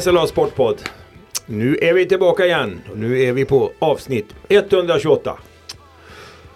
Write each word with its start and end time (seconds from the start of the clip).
SLA 0.00 0.26
Sportpodd. 0.26 0.82
Nu 1.46 1.78
är 1.82 1.92
vi 1.92 2.06
tillbaka 2.06 2.46
igen. 2.46 2.80
Och 2.90 2.98
Nu 2.98 3.22
är 3.22 3.32
vi 3.32 3.44
på 3.44 3.72
avsnitt 3.78 4.34
128. 4.48 5.38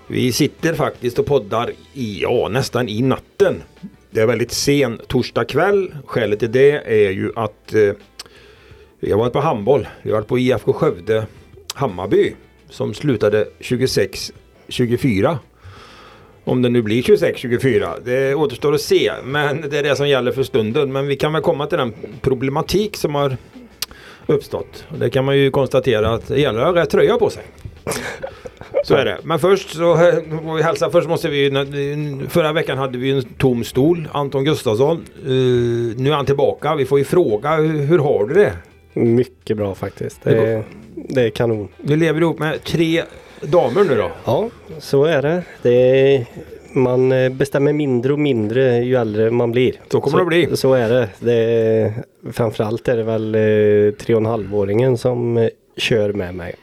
Vi 0.06 0.32
sitter 0.32 0.74
faktiskt 0.74 1.18
och 1.18 1.26
poddar 1.26 1.70
i, 1.92 2.22
ja, 2.22 2.48
nästan 2.50 2.88
i 2.88 3.02
natten. 3.02 3.62
Det 4.10 4.20
är 4.20 4.26
väldigt 4.26 4.52
sen 4.52 5.00
torsdag 5.06 5.44
kväll. 5.44 5.94
Skälet 6.06 6.38
till 6.38 6.52
det 6.52 6.70
är 7.06 7.10
ju 7.10 7.32
att 7.36 7.74
eh, 7.74 7.92
vi 9.00 9.10
har 9.10 9.18
varit 9.18 9.32
på 9.32 9.40
handboll. 9.40 9.88
Vi 10.02 10.10
har 10.10 10.18
varit 10.18 10.28
på 10.28 10.38
IFK 10.38 10.72
Skövde 10.72 11.26
Hammarby 11.74 12.34
som 12.70 12.94
slutade 12.94 13.46
26-24. 13.58 15.38
Om 16.44 16.62
det 16.62 16.68
nu 16.68 16.82
blir 16.82 17.02
26-24, 17.02 17.88
det 18.04 18.34
återstår 18.34 18.74
att 18.74 18.80
se. 18.80 19.12
Men 19.24 19.60
det 19.70 19.78
är 19.78 19.82
det 19.82 19.96
som 19.96 20.08
gäller 20.08 20.32
för 20.32 20.42
stunden. 20.42 20.92
Men 20.92 21.06
vi 21.06 21.16
kan 21.16 21.32
väl 21.32 21.42
komma 21.42 21.66
till 21.66 21.78
den 21.78 21.92
problematik 22.20 22.96
som 22.96 23.14
har 23.14 23.36
uppstått. 24.26 24.84
Det 24.98 25.10
kan 25.10 25.24
man 25.24 25.38
ju 25.38 25.50
konstatera 25.50 26.14
att 26.14 26.28
det 26.28 26.40
gäller 26.40 26.60
att 26.60 26.74
ha 26.74 26.82
rätt 26.82 26.90
tröja 26.90 27.16
på 27.16 27.30
sig. 27.30 27.42
Så 28.84 28.94
är 28.94 29.04
det. 29.04 29.18
Men 29.22 29.38
först 29.38 29.70
så 29.70 29.92
eh, 29.92 30.14
vi 30.56 30.62
hälsa. 30.62 30.90
Först 30.90 31.08
måste 31.08 31.28
vi 31.28 31.50
Förra 32.28 32.52
veckan 32.52 32.78
hade 32.78 32.98
vi 32.98 33.10
en 33.10 33.22
tom 33.22 33.64
stol. 33.64 34.08
Anton 34.12 34.44
Gustafsson. 34.44 35.04
Eh, 35.22 35.30
nu 35.96 36.10
är 36.10 36.14
han 36.14 36.26
tillbaka. 36.26 36.74
Vi 36.74 36.84
får 36.84 36.98
ju 36.98 37.04
fråga 37.04 37.56
hur, 37.56 37.98
har 37.98 38.26
du 38.26 38.34
det? 38.34 38.52
Mycket 38.92 39.56
bra 39.56 39.74
faktiskt. 39.74 40.20
Det 40.22 40.38
är, 40.38 40.64
det 40.94 41.22
är 41.22 41.30
kanon. 41.30 41.68
Vi 41.76 41.96
lever 41.96 42.20
ihop 42.20 42.38
med 42.38 42.64
tre 42.64 43.02
damer 43.46 43.84
nu 43.84 43.94
då. 43.96 44.10
Ja, 44.24 44.48
så 44.78 45.04
är 45.04 45.22
det. 45.22 45.42
det 45.62 45.70
är, 46.14 46.26
man 46.72 47.12
eh, 47.12 47.32
bestämmer 47.32 47.72
mindre 47.72 48.12
och 48.12 48.18
mindre 48.18 48.76
ju 48.78 48.96
äldre 48.96 49.30
man 49.30 49.52
blir. 49.52 49.72
Så 49.92 50.00
kommer 50.00 50.16
det 50.16 50.22
att 50.22 50.28
bli. 50.28 50.56
Så 50.56 50.74
är 50.74 50.88
det. 50.88 51.08
det 51.20 51.32
är, 51.32 51.92
framförallt 52.32 52.88
är 52.88 52.96
det 52.96 53.02
väl 53.02 53.34
eh, 53.34 53.94
tre 54.04 54.14
och 54.14 54.20
en 54.20 54.26
halvåringen 54.26 54.98
som 54.98 55.36
eh, 55.36 55.48
kör 55.76 56.12
med 56.12 56.34
mig. 56.34 56.54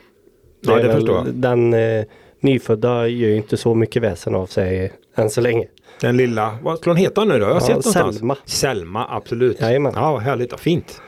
Ja, 0.62 0.80
är 0.80 0.84
det 0.84 0.94
förstår 0.94 1.16
jag. 1.16 1.26
Den 1.28 1.74
eh, 1.74 2.04
nyfödda 2.40 3.08
gör 3.08 3.30
ju 3.30 3.36
inte 3.36 3.58
så 3.58 3.76
mycket 3.76 4.02
väsen 4.04 4.36
av 4.36 4.46
sig 4.46 4.92
än 5.16 5.30
så 5.30 5.42
länge. 5.42 5.66
Den 6.02 6.18
lilla, 6.18 6.58
vad 6.62 6.78
skulle 6.78 6.92
hon 6.92 6.98
heta 6.98 7.26
nu 7.26 7.40
då? 7.40 7.46
Jag 7.46 7.48
har 7.48 7.54
Ja, 7.54 7.60
sett 7.60 7.70
någonstans. 7.70 8.16
Selma. 8.18 8.36
Selma, 8.46 9.08
absolut. 9.10 9.62
Jajamän. 9.62 9.94
Ja, 9.96 10.18
härligt 10.18 10.54
och 10.54 10.60
fint. 10.60 11.02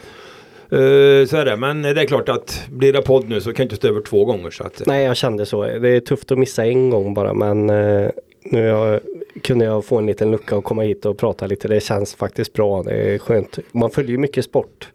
Eh, 0.73 1.25
så 1.25 1.37
är 1.37 1.45
det, 1.45 1.55
men 1.57 1.81
det 1.81 2.01
är 2.01 2.05
klart 2.05 2.29
att 2.29 2.63
blir 2.69 2.93
det 2.93 3.01
podd 3.01 3.29
nu 3.29 3.41
så 3.41 3.53
kan 3.53 3.63
jag 3.63 3.65
inte 3.65 3.75
stå 3.75 3.87
över 3.87 4.01
två 4.01 4.25
gånger. 4.25 4.51
Så 4.51 4.63
att, 4.63 4.81
Nej, 4.85 5.05
jag 5.05 5.17
kände 5.17 5.45
så. 5.45 5.63
Det 5.63 5.89
är 5.89 5.99
tufft 5.99 6.31
att 6.31 6.37
missa 6.37 6.65
en 6.65 6.89
gång 6.89 7.13
bara 7.13 7.33
men 7.33 7.69
eh, 7.69 8.09
nu 8.43 8.59
jag, 8.59 8.99
kunde 9.41 9.65
jag 9.65 9.85
få 9.85 9.97
en 9.97 10.05
liten 10.05 10.31
lucka 10.31 10.55
och 10.55 10.63
komma 10.63 10.81
hit 10.81 11.05
och 11.05 11.17
prata 11.17 11.47
lite. 11.47 11.67
Det 11.67 11.79
känns 11.79 12.15
faktiskt 12.15 12.53
bra. 12.53 12.83
Det 12.83 12.91
är 12.91 13.17
skönt. 13.17 13.59
Man 13.71 13.91
följer 13.91 14.11
ju 14.11 14.17
mycket 14.17 14.45
sport 14.45 14.87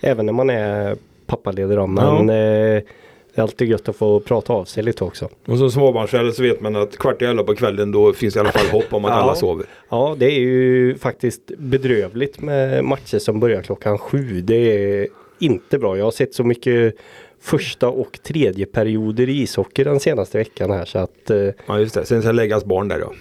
även 0.00 0.26
när 0.26 0.32
man 0.32 0.50
är 0.50 0.96
pappaledig 1.26 1.76
då, 1.76 1.86
men 1.86 2.30
eh, 2.30 2.82
det 3.40 3.42
är 3.42 3.48
alltid 3.48 3.68
gött 3.68 3.88
att 3.88 3.96
få 3.96 4.20
prata 4.20 4.52
av 4.52 4.64
sig 4.64 4.82
lite 4.82 5.04
också. 5.04 5.28
Och 5.46 5.58
som 5.58 5.70
småbarnsförälder 5.70 6.32
så 6.32 6.42
vet 6.42 6.60
man 6.60 6.76
att 6.76 6.98
kvart 6.98 7.22
i 7.22 7.24
elva 7.24 7.42
på 7.44 7.54
kvällen 7.54 7.92
då 7.92 8.12
finns 8.12 8.36
i 8.36 8.38
alla 8.38 8.52
fall 8.52 8.66
hopp 8.66 8.92
om 8.92 9.04
att 9.04 9.10
Ja. 9.10 9.16
alla 9.16 9.34
sover. 9.34 9.66
Ja, 9.88 10.16
det 10.18 10.26
är 10.26 10.40
ju 10.40 10.94
faktiskt 10.98 11.40
bedrövligt 11.58 12.40
med 12.40 12.84
matcher 12.84 13.18
som 13.18 13.40
börjar 13.40 13.62
klockan 13.62 13.98
sju. 13.98 14.40
Det 14.40 14.54
är 14.56 15.08
inte 15.38 15.78
bra. 15.78 15.96
Jag 15.98 16.04
har 16.04 16.10
sett 16.10 16.34
så 16.34 16.44
mycket 16.44 16.94
första 17.42 17.88
och 17.88 18.18
tredje 18.22 18.66
perioder 18.66 19.28
i 19.28 19.32
ishockey 19.42 19.84
den 19.84 20.00
senaste 20.00 20.38
veckan 20.38 20.70
här 20.70 20.84
så 20.84 20.98
att 20.98 21.30
eh, 21.30 21.36
Ja 21.66 21.78
just 21.78 21.94
det, 21.94 22.04
sen 22.04 22.22
ska 22.22 22.32
läggas 22.32 22.64
barn 22.64 22.88
där 22.88 22.98
ja. 22.98 23.12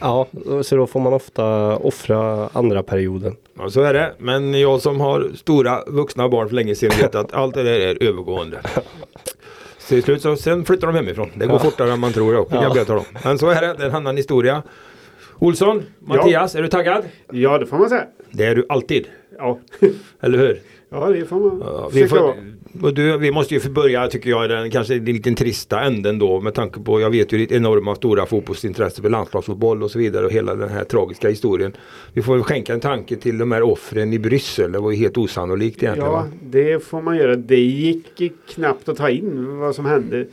Ja, 0.46 0.63
så 0.63 0.75
då 0.75 0.88
får 0.88 1.00
man 1.00 1.13
ofta 1.13 1.78
offra 1.78 2.50
andra 2.53 2.84
perioden. 2.84 3.36
ja. 3.59 3.69
Så 3.69 3.81
är 3.81 3.94
det, 3.94 4.13
men 4.18 4.59
jag 4.59 4.81
som 4.81 5.00
har 5.01 5.31
stora 5.36 5.84
vuxna 5.88 6.30
barn 6.30 6.47
för 6.47 6.56
länge 6.56 6.75
sedan 6.75 6.91
vet 7.01 7.16
att 7.16 7.34
allt 7.34 7.56
det 7.56 7.63
där 7.63 7.80
är 7.80 8.03
övergående. 8.03 8.57
Till 9.89 10.03
slut 10.03 10.22
så 10.22 10.35
sen 10.35 10.66
flyttar 10.66 10.88
de 10.88 10.95
hemifrån. 10.95 11.29
Det 11.35 11.45
går 11.45 11.55
Ja. 11.55 11.59
fortare 11.59 11.91
än 11.91 12.00
man 12.00 12.13
tror 12.13 12.38
också. 12.38 12.55
Ja. 12.55 12.63
Jag 12.63 12.73
berättar 12.73 12.95
om. 12.95 13.03
Men 13.23 13.38
så 13.38 13.50
är 13.50 13.61
det, 13.61 13.73
det 13.77 13.83
är 13.83 13.89
en 13.89 13.95
annan 13.95 14.17
historia. 14.17 14.63
Olsson, 15.39 15.83
Mattias, 16.00 16.55
är 16.55 16.61
du 16.61 16.67
taggad? 16.67 17.03
Ja, 17.31 17.57
det 17.57 17.66
får 17.66 17.77
man 17.77 17.89
säga. 17.89 18.03
Det 18.31 18.45
är 18.45 18.55
du 18.55 18.66
alltid, 18.69 19.07
Ja, 19.38 19.59
eller 20.22 20.38
hur? 20.38 20.59
ja 20.91 21.05
det 21.09 21.25
får 21.25 21.39
man 21.39 21.61
Ja, 21.66 21.89
vi, 21.94 22.07
får. 22.07 22.35
Och 22.81 22.94
du, 22.94 23.18
vi 23.18 23.31
måste 23.31 23.56
ju 23.56 23.69
börja 23.69 24.07
tycker 24.07 24.30
jag 24.30 24.50
den 24.50 24.72
kanske 24.72 24.94
lite 24.94 25.31
trista 25.31 25.81
änden 25.81 26.19
då 26.19 26.41
med 26.41 26.53
tanke 26.53 26.80
på 26.80 27.02
jag 27.02 27.09
vet 27.09 27.34
ju 27.34 27.38
ditt 27.38 27.52
enorma 27.52 27.96
stora 27.96 28.25
fotbollsintresse 28.25 29.02
för 29.02 29.09
landslagsfotboll 29.09 29.84
och 29.84 29.91
så 29.91 30.00
vidare 30.00 30.25
och 30.25 30.31
hela 30.31 30.56
den 30.56 30.69
här 30.69 30.84
tragiska 30.84 31.30
historien. 31.30 31.74
Vi 32.13 32.22
får 32.22 32.34
väl 32.34 32.44
skänka 32.44 32.74
en 32.74 32.80
tanke 32.80 33.16
till 33.16 33.38
de 33.38 33.52
här 33.52 33.62
offren 33.62 34.13
i 34.13 34.19
Bryssel. 34.19 34.72
Det 34.72 34.80
var 34.80 34.91
ju 34.91 34.97
helt 34.97 35.18
osannolikt 35.18 35.84
egentligen. 35.84 36.12
Ja, 36.12 36.18
va? 36.18 36.28
det 36.41 36.84
får 36.84 37.02
man 37.02 37.18
göra. 37.18 37.35
Det 37.35 37.59
gick 37.59 38.22
knappt 38.50 38.90
att 38.90 38.97
ta 38.97 39.09
in 39.09 39.57
vad 39.57 39.75
som 39.75 39.86
hände. 39.86 40.28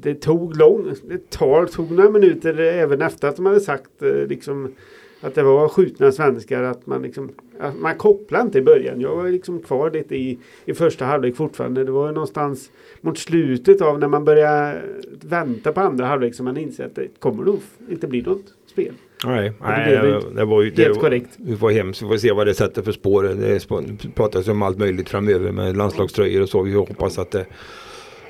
Det 0.00 0.14
tog 0.14 0.56
lång, 0.56 0.94
det 1.08 1.30
tar, 1.30 1.66
tog 1.66 1.90
några 1.90 2.10
minuter 2.10 2.58
även 2.60 3.02
efter 3.02 3.28
att 3.28 3.36
de 3.36 3.46
hade 3.46 3.60
sagt 3.60 4.02
eh, 4.02 4.26
liksom 4.28 4.74
att 5.20 5.34
det 5.34 5.42
var 5.42 5.68
skjutna 5.68 6.12
svenskar. 6.12 6.62
Att 6.62 6.86
man 6.86 7.02
liksom, 7.02 7.30
att 7.60 7.78
man 7.78 7.94
kopplade 7.94 8.44
inte 8.44 8.58
i 8.58 8.62
början. 8.62 9.00
Jag 9.00 9.16
var 9.16 9.28
liksom 9.28 9.62
kvar 9.62 9.90
lite 9.90 10.16
i, 10.16 10.38
i 10.64 10.74
första 10.74 11.04
halvlek 11.04 11.36
fortfarande. 11.36 11.84
Det 11.84 11.90
var 11.90 12.06
ju 12.06 12.12
någonstans 12.12 12.70
mot 13.00 13.18
slutet 13.18 13.80
av 13.80 13.98
när 13.98 14.08
man 14.08 14.24
börjar 14.24 14.82
vänta 15.20 15.72
på 15.72 15.80
andra 15.80 16.06
halvlek 16.06 16.34
som 16.34 16.44
man 16.44 16.56
inser 16.56 16.86
att 16.86 16.94
det 16.94 17.08
kommer 17.18 17.44
nog 17.44 17.60
inte 17.90 18.06
bli 18.06 18.22
något 18.22 18.44
spel. 18.66 18.94
Nej, 19.24 19.48
det 19.48 19.66
nej 19.66 19.96
det, 19.96 20.22
det 20.34 20.44
var 20.44 20.62
ju 20.62 20.70
det 20.70 20.82
helt 20.82 20.96
var, 20.96 21.02
korrekt. 21.02 21.30
Vi 21.36 21.56
får 21.56 21.70
hemskt, 21.70 22.02
vi 22.02 22.06
får 22.06 22.16
se 22.16 22.32
vad 22.32 22.46
det 22.46 22.54
sätter 22.54 22.82
för 22.82 22.92
spår. 22.92 23.22
Det 23.22 24.14
pratas 24.14 24.48
om 24.48 24.62
allt 24.62 24.78
möjligt 24.78 25.08
framöver 25.08 25.52
med 25.52 25.76
landslagströjor 25.76 26.42
och 26.42 26.48
så. 26.48 26.62
Vi 26.62 26.72
hoppas 26.72 27.18
att 27.18 27.30
det, 27.30 27.46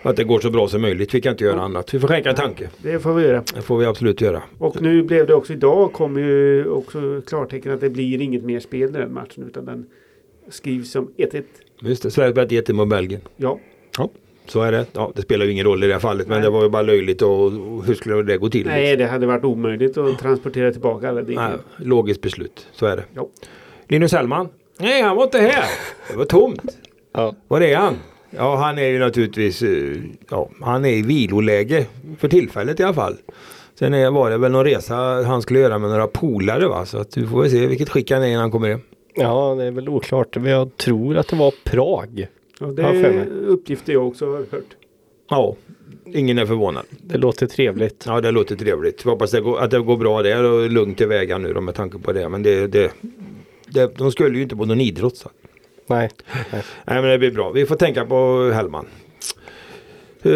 att 0.02 0.16
det 0.16 0.24
går 0.24 0.40
så 0.40 0.50
bra 0.50 0.68
som 0.68 0.82
möjligt. 0.82 1.14
Vi 1.14 1.20
kan 1.20 1.30
inte 1.32 1.44
göra 1.44 1.60
annat. 1.60 1.94
Vi 1.94 2.00
får 2.00 2.08
skänka 2.08 2.30
en 2.30 2.36
tanke. 2.36 2.68
Det 2.82 2.98
får 2.98 3.14
vi 3.14 3.22
göra. 3.26 3.42
Det 3.54 3.62
får 3.62 3.78
vi 3.78 3.84
absolut 3.86 4.20
göra. 4.20 4.42
Och 4.58 4.82
nu 4.82 5.02
blev 5.02 5.26
det 5.26 5.34
också 5.34 5.52
idag 5.52 5.92
kommer 5.92 6.20
ju 6.20 6.68
också 6.68 7.20
klartecken 7.26 7.72
att 7.72 7.80
det 7.80 7.90
blir 7.90 8.20
inget 8.20 8.42
mer 8.44 8.60
spel 8.60 8.88
i 8.88 8.92
den 8.92 9.14
matchen 9.14 9.44
utan 9.46 9.64
den 9.64 9.86
skrivs 10.50 10.90
som 10.90 11.08
1-1. 11.16 11.42
Just 11.80 12.02
det, 12.02 12.10
Sverige 12.10 12.32
spelat 12.32 12.52
1 12.52 12.68
mot 12.68 12.88
Belgien. 12.88 13.20
Ja, 13.36 13.58
Ja, 13.98 14.10
så 14.46 14.62
är 14.62 14.72
det. 14.72 14.86
Ja, 14.92 15.12
det 15.16 15.22
spelar 15.22 15.44
ju 15.44 15.52
ingen 15.52 15.64
roll 15.64 15.84
i 15.84 15.86
det 15.86 15.92
här 15.92 16.00
fallet. 16.00 16.28
Men 16.28 16.36
Nej. 16.36 16.44
det 16.44 16.50
var 16.50 16.62
ju 16.62 16.68
bara 16.68 16.82
löjligt 16.82 17.22
och, 17.22 17.44
och 17.44 17.84
hur 17.84 17.94
skulle 17.94 18.22
det 18.22 18.38
gå 18.38 18.48
till? 18.50 18.66
nej 18.66 18.96
det 18.96 19.06
hade 19.06 19.26
varit 19.26 19.44
omöjligt 19.44 19.98
att 19.98 20.18
transportera 20.18 20.72
tillbaka 20.72 21.08
alla. 21.08 21.20
Nej, 21.20 21.50
logiskt 21.76 22.20
beslut. 22.20 22.66
Så 22.72 22.86
är 22.86 22.96
det. 22.96 23.04
Ja. 23.14 23.28
Linus 23.88 24.12
Hellman? 24.12 24.48
Nej, 24.80 25.02
han 25.02 25.16
var 25.16 25.24
inte 25.24 25.38
här. 25.38 25.64
Det 26.10 26.16
var 26.16 26.24
tomt. 26.24 26.78
Ja. 27.12 27.34
Var 27.48 27.60
är 27.60 27.76
han? 27.76 27.94
Ja, 28.30 28.56
han 28.56 28.78
är 28.78 28.88
ju 28.88 28.98
naturligtvis, 28.98 29.62
eh, 29.62 29.96
ja, 30.30 30.50
han 30.60 30.84
är 30.84 30.92
i 30.92 31.02
viloläge 31.02 31.86
för 32.18 32.28
tillfället 32.28 32.80
i 32.80 32.82
alla 32.82 32.94
fall. 32.94 33.16
Sen 33.74 33.94
är, 33.94 34.10
var 34.10 34.30
det 34.30 34.38
väl 34.38 34.52
någon 34.52 34.64
resa 34.64 34.94
han 35.22 35.42
skulle 35.42 35.58
göra 35.60 35.78
med 35.78 35.90
några 35.90 36.06
polare 36.06 36.68
va? 36.68 36.86
Så 36.86 36.98
att 36.98 37.16
vi 37.16 37.26
får 37.26 37.42
väl 37.42 37.50
se 37.50 37.66
vilket 37.66 37.88
skick 37.88 38.10
han 38.10 38.22
är 38.22 38.26
innan 38.26 38.40
han 38.40 38.50
kommer 38.50 38.68
hem. 38.68 38.80
ja, 39.14 39.54
det 39.58 39.64
är 39.64 39.70
väl 39.70 39.88
oklart. 39.88 40.36
Men 40.36 40.44
Jag 40.52 40.76
tror 40.76 41.16
att 41.16 41.28
det 41.28 41.36
var 41.36 41.54
Prag. 41.64 42.26
Ja, 42.60 42.66
det 42.66 42.82
är 42.82 43.26
uppgifter 43.46 43.92
jag 43.92 44.06
också 44.08 44.26
har 44.26 44.36
hört. 44.36 44.76
Ja, 45.30 45.56
ingen 46.06 46.38
är 46.38 46.46
förvånad. 46.46 46.84
Det 46.90 47.18
låter 47.18 47.46
trevligt. 47.46 48.04
Ja, 48.06 48.20
det 48.20 48.30
låter 48.30 48.56
trevligt. 48.56 49.06
Vi 49.06 49.10
hoppas 49.10 49.30
det 49.30 49.40
går, 49.40 49.58
att 49.60 49.70
det 49.70 49.78
går 49.78 49.96
bra 49.96 50.22
där 50.22 50.44
och 50.44 50.70
lugnt 50.70 50.98
till 50.98 51.08
väga 51.08 51.38
nu 51.38 51.52
då 51.52 51.60
med 51.60 51.74
tanke 51.74 51.98
på 51.98 52.12
det. 52.12 52.28
Men 52.28 52.42
det, 52.42 52.66
det, 52.66 52.92
det, 53.66 53.98
de 53.98 54.12
skulle 54.12 54.36
ju 54.36 54.42
inte 54.42 54.56
på 54.56 54.64
någon 54.64 54.80
idrott. 54.80 55.16
Så. 55.16 55.28
Nej. 55.88 56.10
Nej. 56.52 56.62
Nej, 56.84 57.02
men 57.02 57.10
det 57.10 57.18
blir 57.18 57.30
bra. 57.30 57.50
Vi 57.50 57.66
får 57.66 57.76
tänka 57.76 58.04
på 58.04 58.50
Hellman. 58.54 58.86
Uh, 60.26 60.32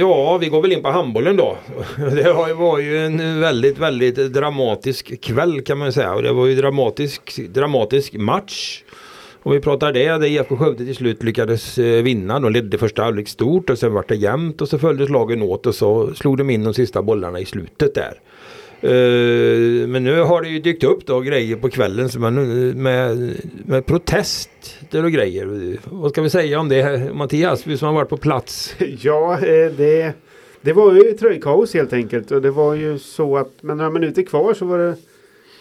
ja, 0.00 0.38
vi 0.38 0.48
går 0.48 0.62
väl 0.62 0.72
in 0.72 0.82
på 0.82 0.88
handbollen 0.88 1.36
då. 1.36 1.56
Det 1.96 2.54
var 2.54 2.78
ju 2.78 3.06
en 3.06 3.40
väldigt, 3.40 3.78
väldigt 3.78 4.32
dramatisk 4.32 5.20
kväll 5.20 5.60
kan 5.60 5.78
man 5.78 5.92
säga. 5.92 6.14
Och 6.14 6.22
det 6.22 6.32
var 6.32 6.46
ju 6.46 6.54
dramatisk, 6.54 7.40
dramatisk 7.48 8.14
match. 8.14 8.82
Om 9.42 9.52
vi 9.52 9.60
pratar 9.60 9.92
det, 9.92 10.04
där 10.04 10.24
IFK 10.24 10.56
Skövde 10.56 10.84
till 10.84 10.96
slut 10.96 11.22
lyckades 11.22 11.78
eh, 11.78 12.02
vinna. 12.02 12.40
De 12.40 12.52
ledde 12.52 12.78
första 12.78 13.02
halvlek 13.02 13.28
stort 13.28 13.70
och 13.70 13.78
sen 13.78 13.92
var 13.92 14.04
det 14.08 14.14
jämnt 14.14 14.60
och 14.60 14.68
så 14.68 14.78
följdes 14.78 15.08
lagen 15.08 15.42
åt 15.42 15.66
och 15.66 15.74
så 15.74 16.14
slog 16.14 16.38
de 16.38 16.50
in 16.50 16.64
de 16.64 16.74
sista 16.74 17.02
bollarna 17.02 17.40
i 17.40 17.44
slutet 17.44 17.94
där. 17.94 18.20
Eh, 18.80 19.88
men 19.88 20.04
nu 20.04 20.20
har 20.20 20.42
det 20.42 20.48
ju 20.48 20.58
dykt 20.58 20.84
upp 20.84 21.06
då 21.06 21.20
grejer 21.20 21.56
på 21.56 21.70
kvällen 21.70 22.08
som 22.08 22.20
man, 22.20 22.38
eh, 22.38 22.74
med, 22.74 23.34
med 23.66 23.86
protester 23.86 25.04
och 25.04 25.12
grejer. 25.12 25.76
Vad 25.84 26.10
ska 26.10 26.22
vi 26.22 26.30
säga 26.30 26.60
om 26.60 26.68
det 26.68 27.14
Mattias, 27.14 27.66
vi 27.66 27.76
som 27.76 27.86
har 27.86 27.94
varit 27.94 28.08
på 28.08 28.16
plats? 28.16 28.74
Ja, 29.00 29.34
eh, 29.34 29.72
det, 29.76 30.12
det 30.60 30.72
var 30.72 30.94
ju 30.94 31.12
tröjkaos 31.12 31.74
helt 31.74 31.92
enkelt. 31.92 32.30
Och 32.30 32.42
det 32.42 32.50
var 32.50 32.74
ju 32.74 32.98
så 32.98 33.36
att 33.36 33.62
med 33.62 33.76
några 33.76 33.90
minuter 33.90 34.22
kvar 34.22 34.54
så 34.54 34.64
var 34.64 34.78
det 34.78 34.96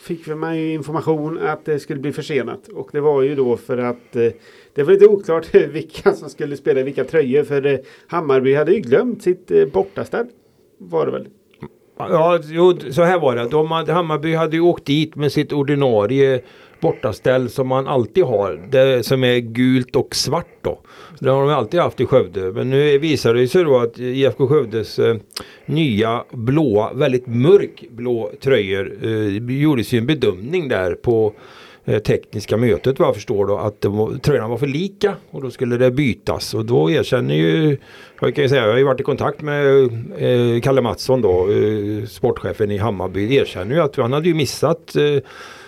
fick 0.03 0.27
man 0.27 0.57
ju 0.57 0.73
information 0.73 1.39
att 1.39 1.65
det 1.65 1.79
skulle 1.79 1.99
bli 1.99 2.11
försenat. 2.11 2.67
Och 2.67 2.89
det 2.91 2.99
var 2.99 3.21
ju 3.21 3.35
då 3.35 3.57
för 3.57 3.77
att 3.77 4.11
det 4.75 4.83
var 4.83 4.93
lite 4.93 5.07
oklart 5.07 5.55
vilka 5.71 6.13
som 6.13 6.29
skulle 6.29 6.57
spela 6.57 6.79
i 6.79 6.83
vilka 6.83 7.03
tröjor. 7.03 7.43
För 7.43 7.81
Hammarby 8.07 8.53
hade 8.53 8.73
ju 8.73 8.79
glömt 8.79 9.23
sitt 9.23 9.47
bortastad 9.47 9.65
bortaställ. 9.73 10.27
Var 10.77 11.05
det 11.05 11.11
väl? 11.11 11.27
Ja, 11.99 12.39
jo, 12.43 12.79
så 12.91 13.03
här 13.03 13.19
var 13.19 13.35
det. 13.35 13.47
De 13.49 13.71
hade, 13.71 13.93
Hammarby 13.93 14.35
hade 14.35 14.55
ju 14.55 14.61
åkt 14.61 14.85
dit 14.85 15.15
med 15.15 15.31
sitt 15.31 15.53
ordinarie 15.53 16.41
bortaställ 16.79 17.49
som 17.49 17.67
man 17.67 17.87
alltid 17.87 18.23
har. 18.23 18.67
Det 18.71 19.05
som 19.05 19.23
är 19.23 19.37
gult 19.37 19.95
och 19.95 20.15
svart 20.15 20.57
då. 20.61 20.79
Det 21.19 21.29
har 21.29 21.41
de 21.41 21.49
alltid 21.49 21.79
haft 21.79 22.01
i 22.01 22.05
Skövde. 22.05 22.51
Men 22.51 22.69
nu 22.69 22.97
visar 22.97 23.33
det 23.33 23.47
sig 23.47 23.63
då 23.63 23.77
att 23.77 23.99
IFK 23.99 24.47
Skövdes 24.47 24.99
eh, 24.99 25.15
nya 25.65 26.23
blåa, 26.31 26.93
väldigt 26.93 27.27
mörkblå 27.27 28.31
tröjor 28.41 28.97
eh, 29.03 29.37
gjordes 29.61 29.93
ju 29.93 29.97
en 29.97 30.05
bedömning 30.05 30.69
där 30.69 30.93
på 30.93 31.33
Eh, 31.89 31.99
tekniska 31.99 32.57
mötet 32.57 32.99
vad 32.99 33.07
jag 33.07 33.15
förstår 33.15 33.45
då 33.45 33.57
att 33.57 33.85
var, 33.85 34.17
tröjorna 34.17 34.47
var 34.47 34.57
för 34.57 34.67
lika 34.67 35.15
och 35.31 35.41
då 35.41 35.51
skulle 35.51 35.77
det 35.77 35.91
bytas. 35.91 36.53
Och 36.53 36.65
då 36.65 36.91
erkänner 36.91 37.35
ju 37.35 37.77
jag 38.21 38.35
kan 38.35 38.43
ju 38.43 38.49
säga 38.49 38.61
jag 38.61 38.71
har 38.71 38.77
ju 38.77 38.83
varit 38.83 38.99
i 38.99 39.03
kontakt 39.03 39.41
med 39.41 39.83
eh, 40.17 40.61
Kalle 40.61 40.81
Mattsson 40.81 41.21
då 41.21 41.51
eh, 41.51 42.05
sportchefen 42.05 42.71
i 42.71 42.77
Hammarby 42.77 43.35
erkänner 43.35 43.75
ju 43.75 43.81
att 43.81 43.95
han 43.95 44.13
hade 44.13 44.27
ju 44.27 44.33
missat 44.33 44.95
eh, 44.95 45.23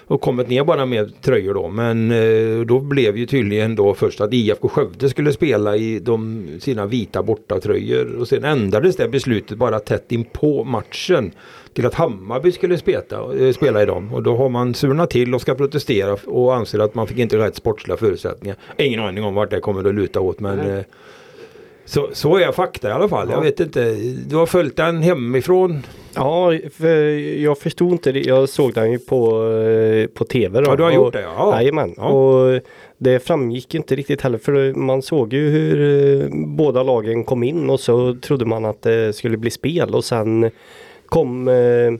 och 0.09 0.21
kommit 0.21 0.49
ner 0.49 0.63
bara 0.63 0.85
med 0.85 1.21
tröjor 1.21 1.53
då. 1.53 1.69
Men 1.69 2.11
eh, 2.11 2.65
då 2.65 2.79
blev 2.79 3.17
ju 3.17 3.25
tydligen 3.25 3.75
då 3.75 3.93
först 3.93 4.21
att 4.21 4.33
IFK 4.33 4.67
Skövde 4.67 5.09
skulle 5.09 5.33
spela 5.33 5.77
i 5.77 5.99
de, 5.99 6.47
sina 6.59 6.85
vita 6.85 7.23
bortatröjor 7.23 8.15
och 8.15 8.27
sen 8.27 8.43
ändrades 8.43 8.95
det 8.95 9.07
beslutet 9.07 9.57
bara 9.57 9.79
tätt 9.79 10.11
in 10.11 10.23
på 10.23 10.63
matchen 10.63 11.31
till 11.73 11.85
att 11.85 11.93
Hammarby 11.93 12.51
skulle 12.51 12.77
spela, 12.77 13.33
eh, 13.39 13.53
spela 13.53 13.83
i 13.83 13.85
dem. 13.85 14.13
Och 14.13 14.23
då 14.23 14.35
har 14.35 14.49
man 14.49 14.73
surnat 14.73 15.09
till 15.09 15.35
och 15.35 15.41
ska 15.41 15.55
protestera 15.55 16.17
och 16.25 16.55
anser 16.55 16.79
att 16.79 16.95
man 16.95 17.07
fick 17.07 17.17
inte 17.17 17.37
rätt 17.37 17.55
sportsliga 17.55 17.97
förutsättningar. 17.97 18.57
Ingen 18.77 18.99
aning 18.99 19.23
om 19.23 19.33
vart 19.35 19.49
det 19.49 19.59
kommer 19.59 19.89
att 19.89 19.95
luta 19.95 20.19
åt 20.19 20.39
men 20.39 20.59
eh, 20.59 20.83
så, 21.89 22.09
så 22.13 22.37
är 22.37 22.51
fakta 22.51 22.89
i 22.89 22.91
alla 22.91 23.09
fall. 23.09 23.29
Jag 23.29 23.41
vet 23.41 23.59
inte. 23.59 23.95
Du 24.27 24.35
har 24.35 24.45
följt 24.45 24.75
den 24.75 25.01
hemifrån? 25.01 25.83
Ja, 26.15 26.53
för 26.77 26.95
jag 27.41 27.57
förstod 27.57 27.91
inte 27.91 28.11
det. 28.11 28.19
Jag 28.19 28.49
såg 28.49 28.73
den 28.73 28.91
ju 28.91 28.99
på, 28.99 29.43
eh, 29.51 30.07
på 30.07 30.25
tv. 30.25 30.61
Då. 30.61 30.71
Ja, 30.71 30.75
du 30.75 30.83
har 30.83 30.91
gjort 30.91 31.13
det? 31.13 31.21
Ja. 31.21 31.55
Jajamän. 31.55 31.93
Ja. 31.97 32.07
Och 32.07 32.61
det 32.97 33.19
framgick 33.19 33.75
inte 33.75 33.95
riktigt 33.95 34.21
heller 34.21 34.37
för 34.37 34.73
man 34.73 35.01
såg 35.01 35.33
ju 35.33 35.49
hur 35.49 36.21
eh, 36.21 36.29
båda 36.47 36.83
lagen 36.83 37.23
kom 37.23 37.43
in 37.43 37.69
och 37.69 37.79
så 37.79 38.15
trodde 38.21 38.45
man 38.45 38.65
att 38.65 38.81
det 38.81 39.15
skulle 39.15 39.37
bli 39.37 39.49
spel 39.49 39.95
och 39.95 40.03
sen 40.03 40.51
kom 41.05 41.47
eh, 41.47 41.91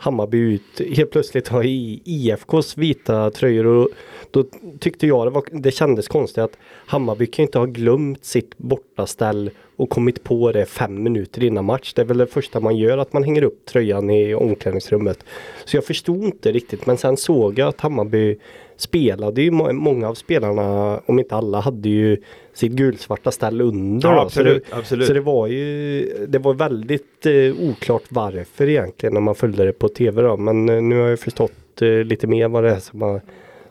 Hammarby 0.00 0.38
ut 0.38 0.96
helt 0.96 1.10
plötsligt 1.10 1.52
i 1.64 2.00
IFKs 2.04 2.76
vita 2.76 3.30
tröjor 3.30 3.66
och 3.66 3.88
då 4.30 4.44
tyckte 4.78 5.06
jag 5.06 5.26
det, 5.26 5.30
var, 5.30 5.44
det 5.52 5.70
kändes 5.70 6.08
konstigt 6.08 6.38
att 6.38 6.58
Hammarby 6.86 7.26
kan 7.26 7.42
inte 7.42 7.58
ha 7.58 7.66
glömt 7.66 8.24
sitt 8.24 8.58
bortaställ 8.58 9.50
och 9.76 9.90
kommit 9.90 10.24
på 10.24 10.52
det 10.52 10.66
fem 10.66 11.02
minuter 11.02 11.44
innan 11.44 11.64
match. 11.64 11.92
Det 11.94 12.02
är 12.02 12.06
väl 12.06 12.18
det 12.18 12.26
första 12.26 12.60
man 12.60 12.76
gör 12.76 12.98
att 12.98 13.12
man 13.12 13.24
hänger 13.24 13.42
upp 13.42 13.66
tröjan 13.66 14.10
i 14.10 14.34
omklädningsrummet. 14.34 15.24
Så 15.64 15.76
jag 15.76 15.84
förstod 15.84 16.24
inte 16.24 16.52
riktigt 16.52 16.86
men 16.86 16.98
sen 16.98 17.16
såg 17.16 17.58
jag 17.58 17.68
att 17.68 17.80
Hammarby 17.80 18.38
spelade 18.78 19.42
ju 19.42 19.50
många 19.50 20.08
av 20.08 20.14
spelarna, 20.14 21.00
om 21.06 21.18
inte 21.18 21.34
alla, 21.34 21.60
hade 21.60 21.88
ju 21.88 22.16
sitt 22.54 22.72
gulsvarta 22.72 23.30
ställ 23.30 23.60
under. 23.60 24.08
Ja, 24.08 24.22
absolut, 24.22 24.64
så, 24.66 24.74
det, 24.74 24.78
absolut. 24.78 25.06
så 25.06 25.12
det 25.12 25.20
var 25.20 25.46
ju 25.46 26.26
det 26.28 26.38
var 26.38 26.54
väldigt 26.54 27.26
eh, 27.26 27.70
oklart 27.70 28.02
varför 28.08 28.68
egentligen 28.68 29.14
när 29.14 29.20
man 29.20 29.34
följde 29.34 29.64
det 29.64 29.72
på 29.72 29.88
tv 29.88 30.22
då. 30.22 30.36
Men 30.36 30.68
eh, 30.68 30.82
nu 30.82 31.00
har 31.00 31.08
jag 31.08 31.20
förstått 31.20 31.82
eh, 31.82 31.88
lite 31.88 32.26
mer 32.26 32.48
vad 32.48 32.64
det 32.64 32.70
är 32.70 32.80
som 32.80 33.02
har 33.02 33.20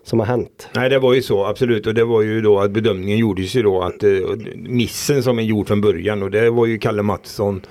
som 0.04 0.20
har 0.20 0.26
hänt. 0.26 0.70
Nej 0.76 0.90
det 0.90 1.00
var 1.00 1.14
ju 1.14 1.22
så 1.22 1.46
absolut 1.46 1.88
och 1.88 1.94
det 1.94 2.06
var 2.06 2.22
ju 2.22 2.42
då 2.42 2.60
att 2.60 2.72
bedömningen 2.72 3.18
gjordes 3.18 3.56
ju 3.56 3.64
då 3.64 3.82
att 3.82 4.04
eh, 4.04 4.10
missen 4.56 5.24
som 5.24 5.40
är 5.40 5.44
gjord 5.44 5.68
från 5.68 5.82
början 5.82 6.24
och 6.24 6.32
det 6.32 6.50
var 6.50 6.66
ju 6.66 6.78
Kalle 6.78 7.02
Mattsson 7.02 7.62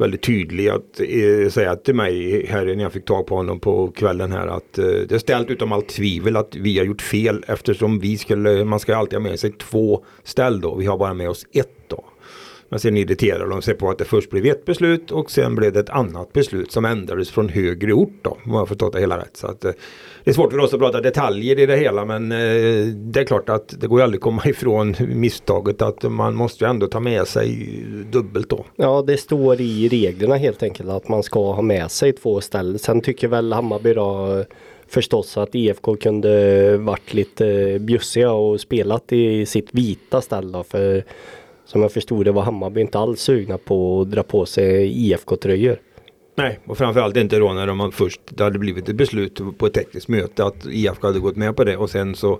väldigt 0.00 0.22
tydlig 0.22 0.68
att 0.68 1.00
eh, 1.00 1.50
säga 1.50 1.76
till 1.76 1.94
mig 1.94 2.46
här 2.46 2.64
när 2.64 2.82
jag 2.82 2.92
fick 2.92 3.04
tag 3.04 3.26
på 3.26 3.36
honom 3.36 3.60
på 3.60 3.90
kvällen 3.90 4.32
här 4.32 4.46
att 4.46 4.78
eh, 4.78 4.84
det 4.84 5.12
är 5.12 5.18
ställt 5.18 5.50
utom 5.50 5.72
allt 5.72 5.88
tvivel 5.88 6.36
att 6.36 6.56
vi 6.56 6.78
har 6.78 6.84
gjort 6.84 7.02
fel 7.02 7.44
eftersom 7.48 7.98
vi 7.98 8.18
skulle, 8.18 8.64
man 8.64 8.80
ska 8.80 8.96
alltid 8.96 9.18
ha 9.18 9.28
med 9.28 9.40
sig 9.40 9.52
två 9.52 10.04
ställ 10.24 10.60
då, 10.60 10.74
vi 10.74 10.86
har 10.86 10.98
bara 10.98 11.14
med 11.14 11.30
oss 11.30 11.46
ett 11.52 11.88
då. 11.88 12.04
Men 12.70 12.80
sen 12.80 12.96
irriterar 12.96 13.48
de 13.48 13.62
sig 13.62 13.74
på 13.74 13.90
att 13.90 13.98
det 13.98 14.04
först 14.04 14.30
blev 14.30 14.46
ett 14.46 14.64
beslut 14.64 15.10
och 15.10 15.30
sen 15.30 15.54
blev 15.54 15.72
det 15.72 15.80
ett 15.80 15.90
annat 15.90 16.32
beslut 16.32 16.72
som 16.72 16.84
ändrades 16.84 17.30
från 17.30 17.48
högre 17.48 17.92
ort 17.92 18.18
då. 18.22 18.38
Om 18.44 18.54
jag 18.54 18.68
förstått 18.68 18.92
det 18.92 19.00
hela 19.00 19.18
rätt. 19.18 19.36
Så 19.36 19.46
att, 19.46 19.64
eh, 19.64 19.72
det 20.24 20.30
är 20.30 20.34
svårt 20.34 20.52
för 20.52 20.58
oss 20.58 20.74
att 20.74 20.80
prata 20.80 21.00
detaljer 21.00 21.58
i 21.58 21.66
det 21.66 21.76
hela 21.76 22.04
men 22.04 22.32
eh, 22.32 22.86
det 22.86 23.20
är 23.20 23.24
klart 23.24 23.48
att 23.48 23.74
det 23.80 23.86
går 23.86 24.00
ju 24.00 24.04
aldrig 24.04 24.18
att 24.18 24.22
komma 24.22 24.42
ifrån 24.46 24.96
misstaget 25.08 25.82
att 25.82 26.02
man 26.02 26.34
måste 26.34 26.64
ju 26.64 26.70
ändå 26.70 26.86
ta 26.86 27.00
med 27.00 27.28
sig 27.28 27.80
dubbelt 28.12 28.50
då. 28.50 28.66
Ja 28.76 29.04
det 29.06 29.16
står 29.16 29.60
i 29.60 29.88
reglerna 29.88 30.36
helt 30.36 30.62
enkelt 30.62 30.88
att 30.88 31.08
man 31.08 31.22
ska 31.22 31.52
ha 31.52 31.62
med 31.62 31.90
sig 31.90 32.12
två 32.12 32.40
ställ. 32.40 32.78
Sen 32.78 33.00
tycker 33.00 33.28
väl 33.28 33.52
Hammarby 33.52 33.94
då 33.94 34.36
eh, 34.38 34.44
förstås 34.88 35.36
att 35.36 35.54
IFK 35.54 35.96
kunde 35.96 36.76
varit 36.76 37.14
lite 37.14 37.78
bjussiga 37.80 38.32
och 38.32 38.60
spelat 38.60 39.12
i 39.12 39.46
sitt 39.46 39.74
vita 39.74 40.20
ställ 40.20 40.52
då, 40.52 40.62
för 40.62 41.04
som 41.70 41.82
jag 41.82 41.92
förstod 41.92 42.24
det 42.24 42.32
var 42.32 42.42
Hammarby 42.42 42.80
inte 42.80 42.98
alls 42.98 43.20
sugna 43.20 43.58
på 43.58 44.00
att 44.00 44.10
dra 44.10 44.22
på 44.22 44.46
sig 44.46 44.92
IFK-tröjor. 45.06 45.76
Nej, 46.34 46.58
och 46.66 46.78
framförallt 46.78 47.16
inte 47.16 47.38
då 47.38 47.52
när 47.52 47.66
de 47.66 47.92
först, 47.92 48.20
det 48.28 48.44
hade 48.44 48.58
blivit 48.58 48.88
ett 48.88 48.96
beslut 48.96 49.40
på 49.58 49.66
ett 49.66 49.74
tekniskt 49.74 50.08
möte 50.08 50.44
att 50.44 50.66
IFK 50.66 51.06
hade 51.06 51.18
gått 51.18 51.36
med 51.36 51.56
på 51.56 51.64
det 51.64 51.76
och 51.76 51.90
sen 51.90 52.14
så 52.14 52.38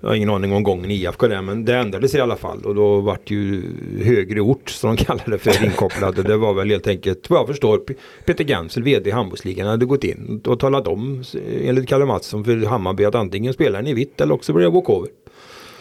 jag 0.00 0.08
har 0.08 0.14
ingen 0.14 0.30
aning 0.30 0.52
om 0.52 0.62
gången 0.62 0.90
i 0.90 0.94
IFK 0.94 1.28
där 1.28 1.42
men 1.42 1.64
det 1.64 1.76
ändrades 1.76 2.14
i 2.14 2.20
alla 2.20 2.36
fall 2.36 2.62
och 2.64 2.74
då 2.74 3.00
vart 3.00 3.30
ju 3.30 3.62
högre 4.04 4.40
ort 4.40 4.70
som 4.70 4.96
de 4.96 5.04
kallade 5.04 5.30
det 5.30 5.38
för 5.38 5.64
inkopplade. 5.64 6.22
det 6.22 6.36
var 6.36 6.54
väl 6.54 6.70
helt 6.70 6.86
enkelt 6.86 7.30
vad 7.30 7.40
jag 7.40 7.46
förstår 7.46 7.82
Peter 8.26 8.44
Gansel, 8.44 8.82
VD 8.82 9.10
i 9.10 9.12
handbollsligan 9.12 9.66
hade 9.66 9.86
gått 9.86 10.04
in 10.04 10.40
och 10.46 10.60
talat 10.60 10.88
om 10.88 11.22
enligt 11.62 11.88
Kalle 11.88 12.04
Mattsson 12.04 12.44
för 12.44 12.66
Hammarby 12.66 13.04
att 13.04 13.14
antingen 13.14 13.52
spelar 13.52 13.82
ni 13.82 13.94
vitt 13.94 14.20
eller 14.20 14.34
också 14.34 14.52
blir 14.52 14.64
det 14.64 14.70
walkover. 14.70 15.08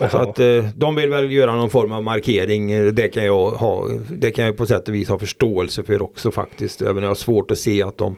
Så 0.09 0.17
att 0.17 0.39
eh, 0.39 0.65
de 0.75 0.95
vill 0.95 1.09
väl 1.09 1.31
göra 1.31 1.55
någon 1.55 1.69
form 1.69 1.91
av 1.91 2.03
markering. 2.03 2.95
Det 2.95 3.07
kan 3.07 3.25
jag 3.25 3.49
ha. 3.49 3.87
Det 4.09 4.31
kan 4.31 4.45
jag 4.45 4.57
på 4.57 4.65
sätt 4.65 4.87
och 4.87 4.95
vis 4.95 5.09
ha 5.09 5.19
förståelse 5.19 5.83
för 5.83 6.01
också 6.01 6.31
faktiskt. 6.31 6.81
Även 6.81 6.97
om 6.97 7.03
jag 7.03 7.09
har 7.09 7.15
svårt 7.15 7.51
att 7.51 7.57
se 7.57 7.83
att 7.83 7.97
de 7.97 8.15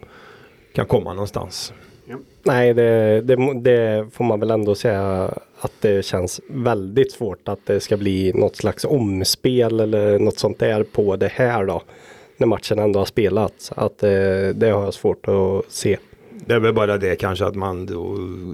kan 0.73 0.85
komma 0.85 1.13
någonstans. 1.13 1.73
Ja. 2.05 2.15
Nej, 2.43 2.73
det, 2.73 3.21
det, 3.21 3.59
det, 3.61 4.07
får 4.11 4.23
man 4.23 4.39
väl 4.39 4.51
ändå 4.51 4.75
säga 4.75 5.33
att 5.59 5.71
det 5.81 6.05
känns 6.05 6.41
väldigt 6.49 7.11
svårt 7.11 7.47
att 7.47 7.59
det 7.65 7.79
ska 7.79 7.97
bli 7.97 8.33
något 8.33 8.55
slags 8.55 8.85
omspel 8.85 9.79
eller 9.79 10.19
något 10.19 10.39
sånt 10.39 10.59
där 10.59 10.83
på 10.83 11.15
det 11.15 11.31
här 11.31 11.65
då. 11.65 11.81
När 12.37 12.47
matchen 12.47 12.79
ändå 12.79 12.99
har 12.99 13.05
spelats. 13.05 13.71
Att 13.75 13.97
det, 13.97 14.53
det 14.53 14.69
har 14.69 14.83
jag 14.83 14.93
svårt 14.93 15.27
att 15.27 15.71
se. 15.71 15.97
Det 16.45 16.53
är 16.53 16.59
väl 16.59 16.73
bara 16.73 16.97
det 16.97 17.15
kanske 17.15 17.45
att 17.45 17.55
man 17.55 17.87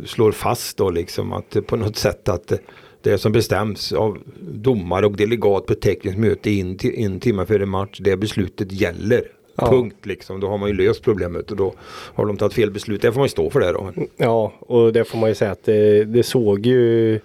slår 0.07 0.31
fast 0.31 0.77
då 0.77 0.89
liksom 0.89 1.33
att 1.33 1.57
på 1.67 1.75
något 1.75 1.97
sätt 1.97 2.29
att 2.29 2.53
det 3.01 3.17
som 3.17 3.31
bestäms 3.31 3.91
av 3.91 4.17
domare 4.39 5.05
och 5.05 5.17
delegat 5.17 5.65
på 5.65 5.75
tekniskt 5.75 6.17
möte 6.17 6.51
in 6.51 6.79
en 6.83 7.19
timme 7.19 7.45
före 7.45 7.65
match, 7.65 7.99
det 7.99 8.17
beslutet 8.17 8.71
gäller. 8.71 9.23
Ja. 9.55 9.69
Punkt 9.69 10.05
liksom. 10.05 10.39
Då 10.39 10.47
har 10.47 10.57
man 10.57 10.69
ju 10.69 10.75
löst 10.75 11.03
problemet 11.03 11.51
och 11.51 11.57
då 11.57 11.73
har 12.13 12.25
de 12.25 12.37
tagit 12.37 12.53
fel 12.53 12.71
beslut. 12.71 13.01
Det 13.01 13.11
får 13.11 13.19
man 13.19 13.25
ju 13.25 13.29
stå 13.29 13.49
för 13.49 13.59
det 13.59 13.71
då. 13.71 13.93
Ja, 14.17 14.53
och 14.59 14.93
det 14.93 15.05
får 15.05 15.17
man 15.17 15.29
ju 15.29 15.35
säga 15.35 15.51
att 15.51 15.63
det, 15.63 16.03
det 16.03 16.23
såg 16.23 16.65
ju 16.65 17.19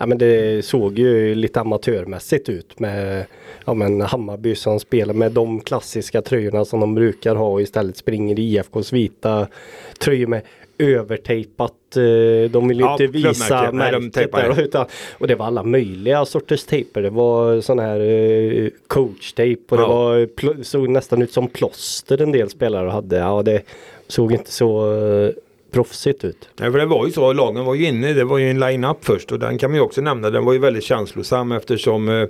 Ja 0.00 0.06
men 0.06 0.18
det 0.18 0.64
såg 0.64 0.98
ju 0.98 1.34
lite 1.34 1.60
amatörmässigt 1.60 2.48
ut 2.48 2.80
med 2.80 3.26
ja, 3.64 3.74
men 3.74 4.00
Hammarby 4.00 4.54
som 4.54 4.80
spelar 4.80 5.14
med 5.14 5.32
de 5.32 5.60
klassiska 5.60 6.22
tröjorna 6.22 6.64
som 6.64 6.80
de 6.80 6.94
brukar 6.94 7.34
ha 7.34 7.48
och 7.48 7.62
istället 7.62 7.96
springer 7.96 8.38
i 8.38 8.42
IFKs 8.42 8.92
vita 8.92 9.48
tröjor 10.00 10.26
med 10.26 10.42
övertejpat. 10.78 11.96
Eh, 11.96 12.50
de 12.50 12.68
vill 12.68 12.78
ju 12.78 12.84
ja, 12.84 12.92
inte 12.92 13.06
visa 13.06 13.72
märket 13.72 14.32
där. 14.32 14.60
Utan, 14.60 14.86
och 15.18 15.26
det 15.26 15.34
var 15.34 15.46
alla 15.46 15.62
möjliga 15.62 16.24
sorters 16.24 16.64
tejper. 16.64 17.02
Det 17.02 17.10
var 17.10 17.60
sån 17.60 17.78
här 17.78 18.00
eh, 18.00 18.68
coachtejp 18.86 19.74
och 19.74 19.80
ja. 19.80 20.26
det 20.36 20.46
var, 20.46 20.62
såg 20.62 20.88
nästan 20.88 21.22
ut 21.22 21.32
som 21.32 21.48
plåster 21.48 22.22
en 22.22 22.32
del 22.32 22.50
spelare 22.50 22.90
hade. 22.90 23.16
Ja, 23.16 23.42
det 23.42 23.62
såg 24.08 24.32
inte 24.32 24.52
så 24.52 24.94
eh, 24.94 25.30
proffsigt 25.70 26.24
ut. 26.24 26.48
Nej, 26.56 26.72
för 26.72 26.78
det 26.78 26.86
var 26.86 27.06
ju 27.06 27.12
så, 27.12 27.32
lagen 27.32 27.64
var 27.64 27.74
ju 27.74 27.86
inne, 27.86 28.12
det 28.12 28.24
var 28.24 28.38
ju 28.38 28.50
en 28.50 28.60
line-up 28.60 28.96
först 29.00 29.32
och 29.32 29.38
den 29.38 29.58
kan 29.58 29.70
man 29.70 29.76
ju 29.76 29.80
också 29.80 30.00
nämna, 30.00 30.30
den 30.30 30.44
var 30.44 30.52
ju 30.52 30.58
väldigt 30.58 30.84
känslosam 30.84 31.52
eftersom 31.52 32.08
eh, 32.08 32.28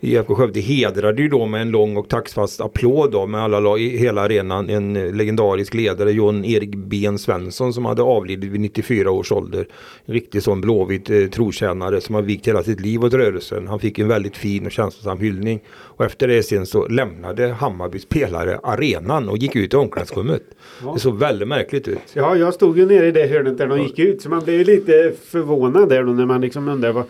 IFK 0.00 0.34
Skövde 0.34 0.60
hedrade 0.60 1.22
ju 1.22 1.28
då 1.28 1.46
med 1.46 1.62
en 1.62 1.70
lång 1.70 1.96
och 1.96 2.08
taxfast 2.08 2.60
applåd 2.60 3.12
då 3.12 3.26
med 3.26 3.40
alla 3.40 3.60
lag, 3.60 3.80
i 3.80 3.96
hela 3.96 4.20
arenan 4.20 4.70
en 4.70 4.94
legendarisk 5.16 5.74
ledare 5.74 6.12
John 6.12 6.44
Erik 6.44 6.74
Ben 6.74 7.18
Svensson 7.18 7.72
som 7.72 7.84
hade 7.84 8.02
avlidit 8.02 8.50
vid 8.50 8.60
94 8.60 9.10
års 9.10 9.32
ålder. 9.32 9.66
En 10.04 10.14
riktig 10.14 10.42
sån 10.42 10.60
blåvit 10.60 11.10
eh, 11.10 11.26
trotjänare 11.26 12.00
som 12.00 12.14
har 12.14 12.22
vikt 12.22 12.48
hela 12.48 12.62
sitt 12.62 12.80
liv 12.80 13.04
åt 13.04 13.14
rörelsen. 13.14 13.68
Han 13.68 13.80
fick 13.80 13.98
en 13.98 14.08
väldigt 14.08 14.36
fin 14.36 14.66
och 14.66 14.72
känslosam 14.72 15.18
hyllning. 15.18 15.60
Och 15.70 16.04
efter 16.04 16.28
det 16.28 16.42
sen 16.42 16.66
så 16.66 16.88
lämnade 16.88 17.48
Hammarby 17.48 17.98
spelare 17.98 18.60
arenan 18.62 19.28
och 19.28 19.38
gick 19.38 19.56
ut 19.56 19.74
i 19.74 19.76
omklädningsrummet. 19.76 20.42
Ja. 20.82 20.92
Det 20.94 21.00
såg 21.00 21.18
väldigt 21.18 21.48
märkligt 21.48 21.88
ut. 21.88 21.98
Ja, 22.12 22.36
jag 22.36 22.54
stod 22.54 22.78
ju 22.78 22.86
nere 22.86 23.06
i 23.06 23.10
det 23.10 23.26
hörnet 23.26 23.58
där 23.58 23.66
de 23.66 23.82
gick 23.82 23.98
ut 23.98 24.22
så 24.22 24.28
man 24.28 24.44
blev 24.44 24.66
lite 24.66 25.12
förvånad 25.24 25.88
där 25.88 26.02
då 26.02 26.12
när 26.12 26.26
man 26.26 26.40
liksom 26.40 26.68
undrar 26.68 26.92
vad, 26.92 27.04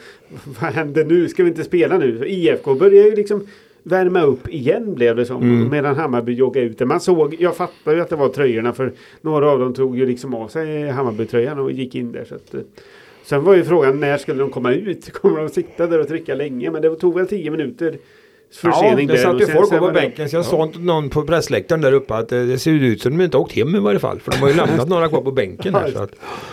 vad 0.61 0.73
händer 0.73 1.05
nu? 1.05 1.29
Ska 1.29 1.43
vi 1.43 1.49
inte 1.49 1.65
spela 1.65 1.99
nu? 1.99 2.25
IFK 2.27 2.78
börjar 2.79 3.05
ju 3.05 3.15
liksom 3.15 3.47
värma 3.83 4.23
upp 4.23 4.49
igen 4.49 4.95
blev 4.95 5.17
det 5.17 5.27
som. 5.27 5.43
Mm. 5.43 5.71
Medan 5.71 5.97
Hammarby 5.97 6.33
joggade 6.33 6.67
ut 6.67 6.79
det. 6.79 6.87
Man 6.87 7.01
såg, 7.01 7.37
jag 7.39 7.57
fattar 7.57 7.95
ju 7.95 8.01
att 8.01 8.09
det 8.09 8.17
var 8.17 8.29
tröjorna 8.29 8.73
för 8.73 8.93
några 9.21 9.51
av 9.51 9.59
dem 9.59 9.75
tog 9.75 9.99
ju 9.99 10.07
liksom 10.07 10.35
av 10.35 10.49
sig 10.49 10.89
Hammarby-tröjan 10.91 11.59
och 11.59 11.73
gick 11.73 11.95
in 11.95 12.13
där. 12.13 12.25
Så 12.25 12.35
att, 12.35 12.55
eh, 12.55 12.61
sen 13.23 13.45
var 13.45 13.55
ju 13.55 13.65
frågan 13.65 14.01
när 14.01 14.19
skulle 14.19 14.41
de 14.41 14.51
komma 14.51 14.73
ut? 14.73 15.13
Kommer 15.13 15.39
de 15.39 15.49
sitta 15.49 15.87
där 15.87 15.99
och 15.99 16.09
trycka 16.09 16.35
länge? 16.35 16.71
Men 16.71 16.83
det 16.83 16.97
tog 16.97 17.15
väl 17.15 17.27
tio 17.27 17.51
minuter 17.51 17.99
Ja, 18.63 18.73
försening 18.73 19.07
det 19.07 19.13
där. 19.15 19.23
satt 19.23 19.41
ju 19.41 19.47
folk 19.47 19.71
på 19.79 19.87
det- 19.87 19.93
bänken 19.93 20.29
så 20.29 20.37
jag 20.37 20.45
sa 20.45 20.67
till 20.67 20.81
någon 20.81 21.11
på 21.11 21.23
pressläktaren 21.23 21.81
där 21.83 21.93
uppe 21.93 22.15
att 22.15 22.33
eh, 22.33 22.41
det 22.43 22.59
ser 22.59 22.71
ut 22.71 23.03
som 23.03 23.19
de 23.19 23.25
inte 23.25 23.37
åkt 23.37 23.53
hem 23.53 23.77
i 23.77 23.79
varje 23.79 23.99
fall. 23.99 24.21
För 24.21 24.31
de 24.31 24.37
har 24.39 24.49
ju 24.49 24.55
lämnat 24.55 24.89
några 24.89 25.09
kvar 25.09 25.21
på 25.21 25.33
bänken 25.33 25.75
här. 25.75 25.91
Så 25.95 25.99
att, 26.03 26.11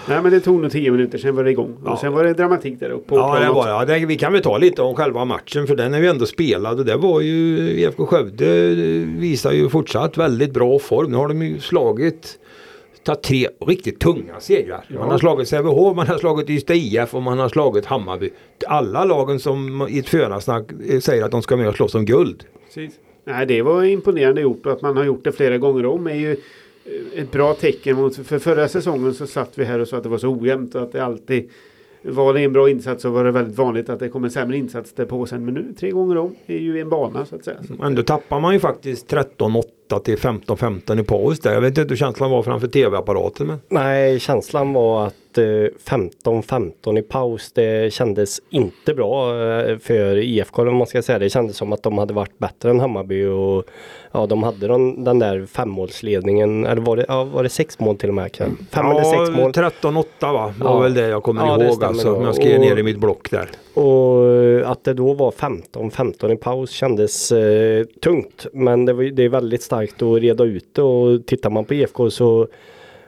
Nej 0.10 0.22
men 0.22 0.32
det 0.32 0.40
tog 0.40 0.62
nog 0.62 0.72
tio 0.72 0.92
minuter, 0.92 1.18
sen 1.18 1.36
var 1.36 1.44
det 1.44 1.52
igång. 1.52 1.78
Ja. 1.86 1.92
Och 1.92 2.00
sen 2.00 2.14
var 2.14 2.24
det 2.24 2.34
dramatik 2.34 2.80
där 2.80 2.90
uppe. 2.90 3.16
ja, 3.16 3.40
det 3.40 3.48
var, 3.52 3.68
ja 3.70 3.86
det, 3.86 4.06
vi 4.06 4.16
kan 4.18 4.34
väl 4.34 4.42
ta 4.42 4.58
lite 4.58 4.82
om 4.82 4.96
själva 4.96 5.26
matchen 5.26 5.68
för 5.68 5.76
den 5.76 5.94
är 5.94 6.00
ju 6.00 6.08
ändå 6.08 6.26
spelad 6.26 6.80
och 6.80 6.86
det 6.86 6.98
var 6.98 7.22
ju 7.22 7.58
IFK 7.70 8.06
Skövde 8.06 8.70
visar 9.18 9.52
ju 9.52 9.70
fortsatt 9.70 10.18
väldigt 10.18 10.52
bra 10.52 10.80
form. 10.80 11.12
Nu 11.12 11.18
har 11.18 11.28
de 11.28 11.42
ju 11.42 11.60
slagit 11.60 12.38
tagit 13.06 13.22
tre 13.22 13.48
riktigt 13.68 14.00
tunga 14.00 14.40
segrar. 14.40 14.86
Man 14.90 15.12
har 15.12 15.18
slagit 15.18 15.48
Sävehof, 15.48 15.96
man 15.96 16.08
har 16.08 16.18
slagit 16.18 16.50
Ystad 16.50 16.74
IF 16.74 17.14
och 17.14 17.22
man 17.22 17.40
har 17.40 17.50
slagit 17.50 17.86
Hammarby. 17.86 18.30
Alla 18.68 19.06
lagen 19.06 19.40
som 19.40 19.88
i 19.90 20.00
ett 20.00 20.10
förhandsnack 20.10 20.72
eh, 20.90 21.00
säger 21.00 21.26
att 21.26 21.32
de 21.32 21.42
ska 21.42 21.58
med 21.58 21.68
och 21.68 21.76
slåss 21.76 21.96
om 21.96 22.06
guld. 22.06 22.44
Precis. 22.66 23.00
Nej, 23.24 23.46
det 23.46 23.62
var 23.62 23.84
imponerande 23.84 24.42
gjort 24.42 24.66
och 24.66 24.72
att 24.72 24.82
man 24.82 24.98
har 24.98 25.04
gjort 25.04 25.24
det 25.24 25.32
flera 25.32 25.58
gånger 25.58 25.86
om 25.86 26.08
är 26.08 26.14
ju 26.14 26.32
eh, 26.32 27.22
ett 27.22 27.32
bra 27.32 27.54
tecken 27.54 27.96
mot 27.96 28.16
för 28.16 28.40
förra 28.40 28.68
säsongen 28.68 29.14
så 29.14 29.28
satt 29.28 29.58
vi 29.58 29.66
här 29.66 29.80
och 29.80 29.88
sa 29.88 29.98
att 29.98 30.04
det 30.04 30.10
var 30.10 30.18
så 30.18 30.30
ojämnt 30.30 30.76
och 30.76 30.82
att 30.82 30.92
det 30.92 31.06
alltid 31.06 31.50
var 32.08 32.34
det 32.34 32.42
en 32.42 32.54
bra 32.54 32.70
insats 32.70 33.02
så 33.02 33.10
var 33.10 33.24
det 33.24 33.32
väldigt 33.32 33.58
vanligt 33.58 33.90
att 33.90 34.00
det 34.00 34.10
kom 34.10 34.24
en 34.24 34.32
sämre 34.32 34.58
insats 34.58 34.94
där 34.94 35.06
på 35.06 35.26
sen. 35.26 35.46
Men 35.46 35.54
nu 35.54 35.74
tre 35.80 35.92
gånger 35.92 36.18
om 36.18 36.36
är 36.46 36.58
ju 36.58 36.82
en 36.82 36.90
bana 36.90 37.26
så 37.26 37.36
att 37.36 37.44
säga. 37.44 37.58
Så, 37.68 37.84
Ändå 37.84 38.04
tappar 38.04 38.40
man 38.40 38.54
ju 38.54 38.60
faktiskt 38.60 39.14
13-8 39.14 39.64
till 40.04 40.18
15-15 40.18 41.00
i 41.00 41.04
paus 41.04 41.40
där. 41.40 41.54
Jag 41.54 41.62
vet 41.62 41.78
inte 41.78 41.90
hur 41.90 41.96
känslan 41.96 42.32
var 42.32 42.44
framför 42.44 42.68
tv-apparaten. 42.68 43.48
Men... 43.48 43.60
Nej, 43.68 44.20
känslan 44.20 44.74
var 44.74 45.08
att 45.08 45.38
eh, 45.38 45.44
15-15 45.44 47.00
i 47.00 47.02
paus, 47.02 47.52
det 47.54 47.94
kändes 47.94 48.40
inte 48.50 48.94
bra 48.94 49.30
eh, 49.44 49.78
för 49.78 50.18
IFK 50.18 50.62
om 50.62 50.76
man 50.76 50.88
ska 50.88 51.02
säga. 51.02 51.20
Det 51.20 51.30
kändes 51.30 51.58
som 51.58 51.74
att 51.74 51.84
de 51.84 51.98
hade 51.98 52.14
varit 52.14 52.38
bättre 52.40 52.70
än 52.70 52.80
Hammarby 52.80 53.26
och 53.26 53.64
ja, 54.12 54.26
de 54.26 54.44
hade 54.44 54.68
den, 54.68 55.04
den 55.04 55.20
där 55.20 55.46
femmålsledningen, 55.46 56.66
eller 56.66 56.82
var 56.82 56.98
det, 56.98 57.06
ja, 57.08 57.24
var 57.24 57.44
det 57.44 57.50
sex 57.50 57.80
mål 57.80 57.98
till 57.98 58.10
och 58.10 58.16
med? 58.16 58.36
Fem 58.72 58.86
eller 58.86 59.04
sex 59.04 59.38
mål. 59.40 59.52
13-8 59.52 60.04
va? 60.22 60.54
var 60.60 60.72
Ja. 60.72 60.80
väl 60.80 60.94
det 60.94 61.08
jag 61.08 61.24
kommer 61.24 61.42
Ja, 61.48 61.64
ihåg 61.64 61.84
alltså. 61.84 62.16
Om 62.16 62.24
jag 62.24 62.36
skrev 62.36 62.60
ner 62.60 62.78
i 62.78 62.84
mitt 62.84 63.00
block 63.00 63.32
där. 63.32 63.50
Och 63.74 64.72
att 64.72 64.84
det 64.84 64.94
då 64.94 65.14
var 65.14 65.32
15-15 65.32 66.34
i 66.34 66.36
paus 66.36 66.72
kändes 66.72 67.32
eh, 67.32 67.84
tungt. 68.02 68.46
Men 68.54 68.86
det, 68.86 68.94
var, 68.94 69.04
det 69.04 69.24
är 69.24 69.30
väldigt 69.30 69.64
starkt 69.64 69.75
att 69.84 70.22
reda 70.22 70.44
ut 70.44 70.74
det 70.74 70.82
och 70.82 71.26
tittar 71.26 71.50
man 71.50 71.66
på 71.66 71.74
IFK 71.74 72.10
så 72.10 72.48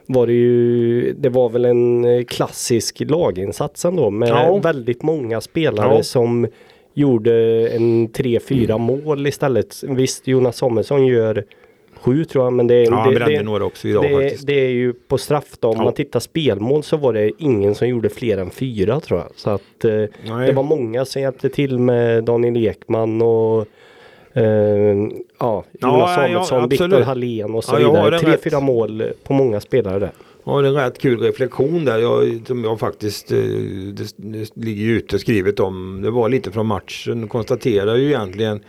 var 0.06 0.26
det 0.26 0.32
ju, 0.32 1.12
det 1.12 1.28
var 1.28 1.48
väl 1.48 1.64
en 1.64 2.24
klassisk 2.24 3.00
laginsats 3.00 3.84
ändå 3.84 4.10
med 4.10 4.28
Ja. 4.28 4.60
väldigt 4.62 5.02
många 5.02 5.40
spelare 5.40 5.94
Ja. 5.96 6.02
som 6.02 6.46
gjorde 6.94 7.68
en 7.68 8.08
3-4 8.08 8.78
mål 8.78 9.26
istället. 9.26 9.82
Visst, 9.88 10.26
Jonas 10.28 10.56
Samuelsson 10.56 11.06
gör 11.06 11.44
sju 12.00 12.24
tror 12.24 12.44
jag, 12.44 12.52
men 12.52 12.66
det 12.66 12.74
är 12.74 12.84
Ja, 12.84 12.94
han 12.96 13.08
det, 13.08 13.14
brände 13.14 13.36
det, 13.36 13.42
några 13.42 13.64
också 13.64 13.88
idag 13.88 14.02
det, 14.02 14.14
faktiskt. 14.22 14.46
det 14.46 14.60
är 14.66 14.68
ju 14.70 14.92
på 14.92 15.18
straff 15.18 15.56
då. 15.60 15.68
Om 15.68 15.76
Ja. 15.76 15.84
man 15.84 15.92
tittar 15.92 16.20
spelmål 16.20 16.82
så 16.82 16.96
var 16.96 17.12
det 17.12 17.30
ingen 17.38 17.74
som 17.74 17.88
gjorde 17.88 18.08
fler 18.08 18.38
än 18.38 18.50
fyra 18.50 19.00
tror 19.00 19.20
jag. 19.20 19.28
Så 19.36 19.50
att 19.50 19.84
eh, 19.84 19.90
det 20.46 20.52
var 20.52 20.62
många 20.62 21.04
som 21.04 21.22
hjälpte 21.22 21.48
till 21.48 21.78
med 21.78 22.24
Daniel 22.24 22.56
Ekman 22.56 23.22
och 23.22 23.66
eh, 24.38 25.18
ja, 25.38 25.64
Jonas 25.80 26.10
ja, 26.10 26.14
Samuelsson, 26.14 26.64
absolut. 26.64 26.72
Viktor 26.72 27.00
Hallén 27.02 27.54
och 27.54 27.64
så 27.64 27.76
Ja, 27.80 27.92
vidare. 27.92 28.18
Tre, 28.18 28.32
rätt. 28.32 28.42
fyra 28.42 28.60
mål 28.60 29.02
på 29.24 29.32
många 29.32 29.60
spelare 29.60 29.98
där. 29.98 30.10
Ja, 30.44 30.60
det 30.60 30.68
är 30.68 30.70
en 30.70 30.76
rätt 30.76 30.98
kul 30.98 31.20
reflektion 31.20 31.84
där. 31.84 31.98
Jag, 31.98 32.40
som 32.46 32.64
jag 32.64 32.80
faktiskt, 32.80 33.32
eh, 33.32 33.38
det, 33.92 34.12
det 34.16 34.56
ligger 34.56 34.84
ju 34.84 34.96
ute 34.96 35.18
skrivet 35.18 35.60
om. 35.60 36.02
Det 36.02 36.10
var 36.10 36.28
lite 36.28 36.50
från 36.52 36.66
matchen. 36.66 37.28
Konstaterar 37.28 37.96
ju 37.96 38.06
egentligen 38.08 38.60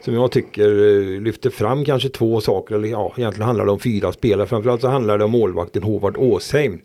som 0.00 0.14
jag 0.14 0.30
tycker 0.30 0.68
eh, 0.68 1.20
lyfter 1.20 1.50
fram 1.50 1.84
kanske 1.84 2.08
två 2.08 2.40
saker. 2.40 2.74
Eller 2.74 2.88
ja, 2.88 3.12
egentligen 3.16 3.46
handlar 3.46 3.64
det 3.64 3.70
om 3.72 3.80
fyra 3.80 4.12
spelare. 4.12 4.46
Framförallt 4.46 4.80
så 4.80 4.88
handlar 4.88 5.18
det 5.18 5.24
om 5.24 5.30
målvakten 5.30 5.82
Håvard 5.82 6.16
Åsheim. 6.16 6.80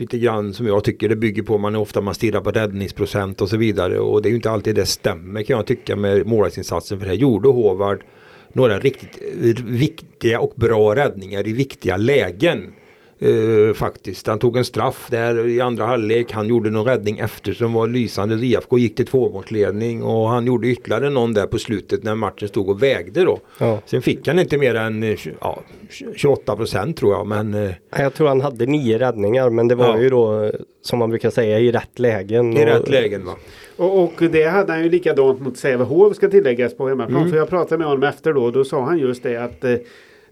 Lite 0.00 0.18
grann 0.18 0.54
som 0.54 0.66
jag 0.66 0.84
tycker 0.84 1.08
det 1.08 1.16
bygger 1.16 1.42
på. 1.42 1.58
Man 1.58 1.74
är 1.74 1.78
ofta 1.78 2.00
man 2.00 2.14
stirrar 2.14 2.40
på 2.40 2.50
räddningsprocent 2.50 3.40
och 3.40 3.48
så 3.48 3.56
vidare. 3.56 3.98
Och 3.98 4.22
det 4.22 4.28
är 4.28 4.30
ju 4.30 4.36
inte 4.36 4.50
alltid 4.50 4.74
det 4.74 4.86
stämmer 4.86 5.42
kan 5.42 5.56
jag 5.56 5.66
tycka 5.66 5.96
med 5.96 6.26
målvaktsinsatsen. 6.26 7.00
För 7.00 7.06
här 7.06 7.14
gjorde 7.14 7.48
Håvard 7.48 8.04
några 8.52 8.78
riktigt 8.78 9.60
viktiga 9.60 10.40
och 10.40 10.52
bra 10.56 10.96
räddningar 10.96 11.48
i 11.48 11.52
viktiga 11.52 11.96
lägen. 11.96 12.72
Eh, 13.22 13.74
faktiskt. 13.74 14.26
Han 14.26 14.38
tog 14.38 14.56
en 14.56 14.64
straff 14.64 15.06
där 15.10 15.46
i 15.48 15.60
andra 15.60 15.84
halvlek. 15.86 16.32
Han 16.32 16.48
gjorde 16.48 16.70
någon 16.70 16.84
räddning 16.86 17.18
efter 17.18 17.52
som 17.52 17.72
var 17.72 17.86
lysande. 17.88 18.34
IFK 18.46 18.78
gick 18.78 18.96
till 18.96 19.06
tvåmålsledning 19.06 20.02
och 20.02 20.28
han 20.28 20.46
gjorde 20.46 20.68
ytterligare 20.68 21.10
någon 21.10 21.34
där 21.34 21.46
på 21.46 21.58
slutet 21.58 22.02
när 22.02 22.14
matchen 22.14 22.48
stod 22.48 22.68
och 22.68 22.82
vägde 22.82 23.24
då. 23.24 23.38
Ja. 23.58 23.80
Sen 23.86 24.02
fick 24.02 24.28
han 24.28 24.38
inte 24.38 24.58
mer 24.58 24.74
än 24.74 25.02
eh, 25.02 25.16
ja, 25.40 25.60
28 26.16 26.56
procent 26.56 26.96
tror 26.96 27.12
jag. 27.12 27.26
Men 27.26 27.54
eh, 27.54 27.70
Jag 27.98 28.14
tror 28.14 28.28
han 28.28 28.40
hade 28.40 28.66
nio 28.66 28.98
räddningar 28.98 29.50
men 29.50 29.68
det 29.68 29.74
var 29.74 29.86
Ja. 29.86 30.00
ju 30.00 30.10
då 30.10 30.42
eh, 30.44 30.50
som 30.82 30.98
man 30.98 31.10
brukar 31.10 31.30
säga 31.30 31.58
i 31.58 31.72
rätt 31.72 31.98
lägen. 31.98 32.52
i 32.56 32.62
Och- 32.62 32.66
rätt 32.68 32.88
lägen 32.88 33.24
va. 33.24 33.32
och, 33.76 34.02
och 34.04 34.12
det 34.32 34.44
hade 34.44 34.72
han 34.72 34.82
ju 34.82 34.90
likadant 34.90 35.40
mot 35.40 35.56
Sävehof 35.58 36.16
ska 36.16 36.28
tilläggas 36.28 36.76
på 36.76 36.88
hemmaplan. 36.88 37.18
Mm. 37.18 37.30
För 37.30 37.38
jag 37.38 37.48
pratade 37.48 37.78
med 37.78 37.86
honom 37.86 38.02
efter 38.02 38.32
då. 38.32 38.50
Då 38.50 38.64
sa 38.64 38.84
han 38.84 38.98
just 38.98 39.22
det 39.22 39.36
att 39.36 39.64
eh, 39.64 39.74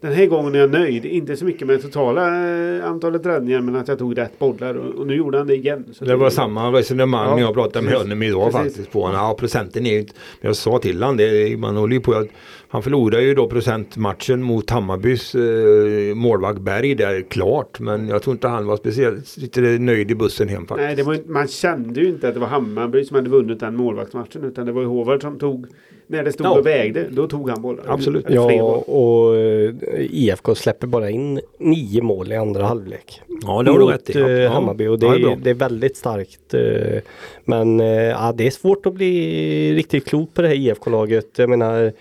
den 0.00 0.12
här 0.12 0.26
gången 0.26 0.55
är 0.55 0.59
jag 0.59 0.71
nöjd. 0.71 1.05
Inte 1.05 1.37
så 1.37 1.45
mycket 1.45 1.67
med 1.67 1.83
totala 1.83 2.49
eh, 2.76 2.85
antalet 2.85 3.26
räddningar 3.26 3.61
men 3.61 3.76
att 3.76 3.88
jag 3.88 3.99
tog 3.99 4.19
rätt 4.19 4.38
bollar. 4.38 4.75
Och, 4.75 4.95
och 4.95 5.07
nu 5.07 5.14
gjorde 5.14 5.38
han 5.38 5.47
det 5.47 5.55
igen. 5.57 5.85
Så 5.93 6.05
Det 6.05 6.17
var 6.17 6.31
samma 6.31 6.73
resonemang 6.73 7.28
Ja, 7.28 7.35
när 7.35 7.43
jag 7.43 7.55
pratade 7.55 7.85
med 7.85 7.93
precis. 7.93 8.05
honom 8.09 8.23
idag 8.23 8.52
Precis. 8.52 8.61
faktiskt. 8.61 8.93
På 8.93 9.00
honom. 9.02 9.17
Ja, 9.17 9.35
procenten 9.38 9.87
är 9.87 9.93
ju 9.93 9.99
inte... 9.99 10.12
Jag 10.40 10.57
sa 10.57 10.78
till 10.78 11.02
honom 11.02 11.17
det. 11.17 11.57
Man 11.59 11.76
håller 11.76 11.95
ju 11.95 12.00
på 12.00 12.12
att... 12.12 12.26
Han 12.71 12.83
förlorade 12.83 13.23
ju 13.23 13.35
då 13.35 13.49
procentmatchen 13.49 14.43
mot 14.43 14.71
Hammarbys 14.71 15.35
eh, 15.35 16.14
målvakt 16.14 16.61
Berg 16.61 16.95
där 16.95 17.23
klart. 17.31 17.81
Men 17.81 18.09
jag 18.09 18.23
tror 18.23 18.35
inte 18.35 18.49
han 18.49 18.67
var 18.67 18.76
speciellt 18.76 19.37
lite 19.37 19.61
nöjd 19.61 20.11
i 20.11 20.14
bussen 20.14 20.49
hem 20.49 20.67
faktiskt. 20.67 20.87
Nej, 20.87 20.97
det 20.97 21.14
inte- 21.17 21.31
man 21.31 21.49
kände 21.49 22.00
ju 22.00 22.09
inte 22.09 22.28
att 22.28 22.35
det 22.35 22.40
var 22.40 22.47
Hammarby 22.47 23.05
som 23.05 23.14
hade 23.14 23.31
vunnit 23.31 23.61
den 23.61 23.76
målvaktsmatchen. 23.76 24.45
Utan 24.45 24.67
det 24.67 24.73
var 24.73 24.81
ju 24.83 24.87
Håvard 24.88 25.23
som 25.23 25.38
tog, 25.38 25.67
när 26.11 26.25
det 26.25 26.33
stod 26.33 26.47
Ja. 26.47 26.59
och 26.59 26.67
vägde, 26.67 27.07
då 27.11 27.27
tog 27.27 27.50
han 27.50 27.62
bollar. 27.62 27.85
Absolut. 27.87 28.25
Ja, 28.29 28.43
bollar. 28.49 28.91
och 28.91 29.37
eh, 29.37 29.75
IFK 30.11 30.55
släpper 30.55 30.87
bara 30.87 31.11
in 31.11 31.41
nio 31.59 32.03
mål 32.03 32.33
i 32.33 32.37
andra 32.37 32.65
halvlek. 32.67 33.21
Ja, 33.43 33.62
det 33.62 33.71
har 33.71 33.79
du 33.79 33.87
rätt 33.87 34.11
i. 34.17 34.45
Eh, 34.45 34.50
Hammarby 34.50 34.87
och 34.87 34.99
det, 34.99 35.07
Ja, 35.07 35.12
det 35.12 35.33
är 35.33 35.37
det 35.37 35.50
är 35.50 35.55
väldigt 35.55 35.97
starkt. 35.97 36.55
eh, 36.55 37.00
Men 37.45 37.79
ja, 37.79 38.33
det 38.37 38.47
är 38.47 38.50
svårt 38.50 38.87
att 38.87 38.95
bli 38.95 39.75
riktigt 39.75 40.05
klok 40.09 40.35
på 40.35 40.43
det 40.43 40.49
här 40.49 40.55
IFK-laget. 40.55 41.27
Jag 41.38 41.50
menar 41.50 41.93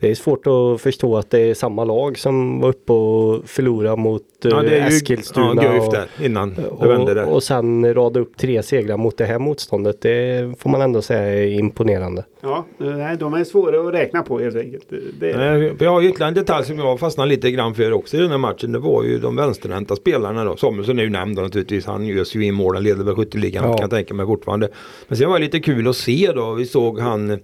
det 0.00 0.10
är 0.10 0.14
svårt 0.14 0.46
att 0.46 0.80
förstå 0.80 1.16
att 1.16 1.30
det 1.30 1.40
är 1.40 1.54
samma 1.54 1.84
lag 1.84 2.18
som 2.18 2.60
var 2.60 2.68
uppe 2.68 2.92
och 2.92 3.48
förlorade 3.48 3.96
mot 3.96 4.22
eh, 4.44 4.50
Ja, 4.50 4.62
det 4.62 4.78
är 4.78 4.90
ju 4.90 4.96
Eskilstuna. 4.96 5.64
ja, 5.64 5.80
och, 5.86 5.92
där 5.92 6.06
innan 6.22 6.54
det 6.54 6.86
vände 6.88 7.10
och, 7.10 7.14
där. 7.14 7.28
och 7.28 7.42
sen 7.42 7.94
rada 7.94 8.20
upp 8.20 8.36
tre 8.36 8.62
segrar 8.62 8.96
mot 8.96 9.16
det 9.18 9.24
här 9.24 9.38
motståndet. 9.38 10.00
Det 10.00 10.52
får 10.58 10.70
man 10.70 10.80
ändå 10.80 11.02
säga 11.02 11.20
är 11.42 11.46
imponerande. 11.46 12.24
Ja, 12.40 12.64
eh, 12.80 12.86
nej, 12.86 13.16
de 13.16 13.34
är 13.34 13.44
svåra 13.44 13.88
att 13.88 13.94
räkna 13.94 14.22
på 14.22 14.38
helt 14.38 14.56
enkelt. 14.56 14.84
Det, 15.20 15.32
för 15.78 15.84
Jag 15.84 15.90
har 15.92 16.00
ju 16.00 16.08
ytterligare 16.08 16.28
en 16.28 16.34
detalj 16.34 16.66
som 16.66 16.78
jag 16.78 17.00
fastnade 17.00 17.28
lite 17.28 17.50
grann 17.50 17.74
för 17.74 17.92
också 17.92 18.16
i 18.16 18.20
den 18.20 18.30
här 18.30 18.38
matchen. 18.38 18.72
Det 18.72 18.78
var 18.78 19.02
ju 19.04 19.18
de 19.18 19.36
vänsterhänta 19.36 19.96
spelarna 19.96 20.44
då. 20.44 20.56
Samuelsson 20.56 20.98
är 20.98 21.02
ju 21.02 21.10
nämnd 21.10 21.36
naturligtvis. 21.38 21.86
Han 21.86 22.18
öser 22.18 22.38
ju 22.38 22.46
in 22.46 22.54
mål. 22.54 22.74
Han 22.74 22.84
leder 22.84 23.04
väl 23.04 23.14
skytteligan 23.14 23.64
Ja. 23.64 23.72
kan 23.72 23.80
jag 23.80 23.90
tänka 23.90 24.14
mig 24.14 24.26
fortfarande. 24.26 24.68
Men 25.08 25.18
sen 25.18 25.28
var 25.30 25.38
det 25.38 25.44
lite 25.44 25.60
kul 25.60 25.88
att 25.88 25.96
se 25.96 26.32
då. 26.34 26.52
Vi 26.52 26.66
såg 26.66 26.98
han 27.00 27.38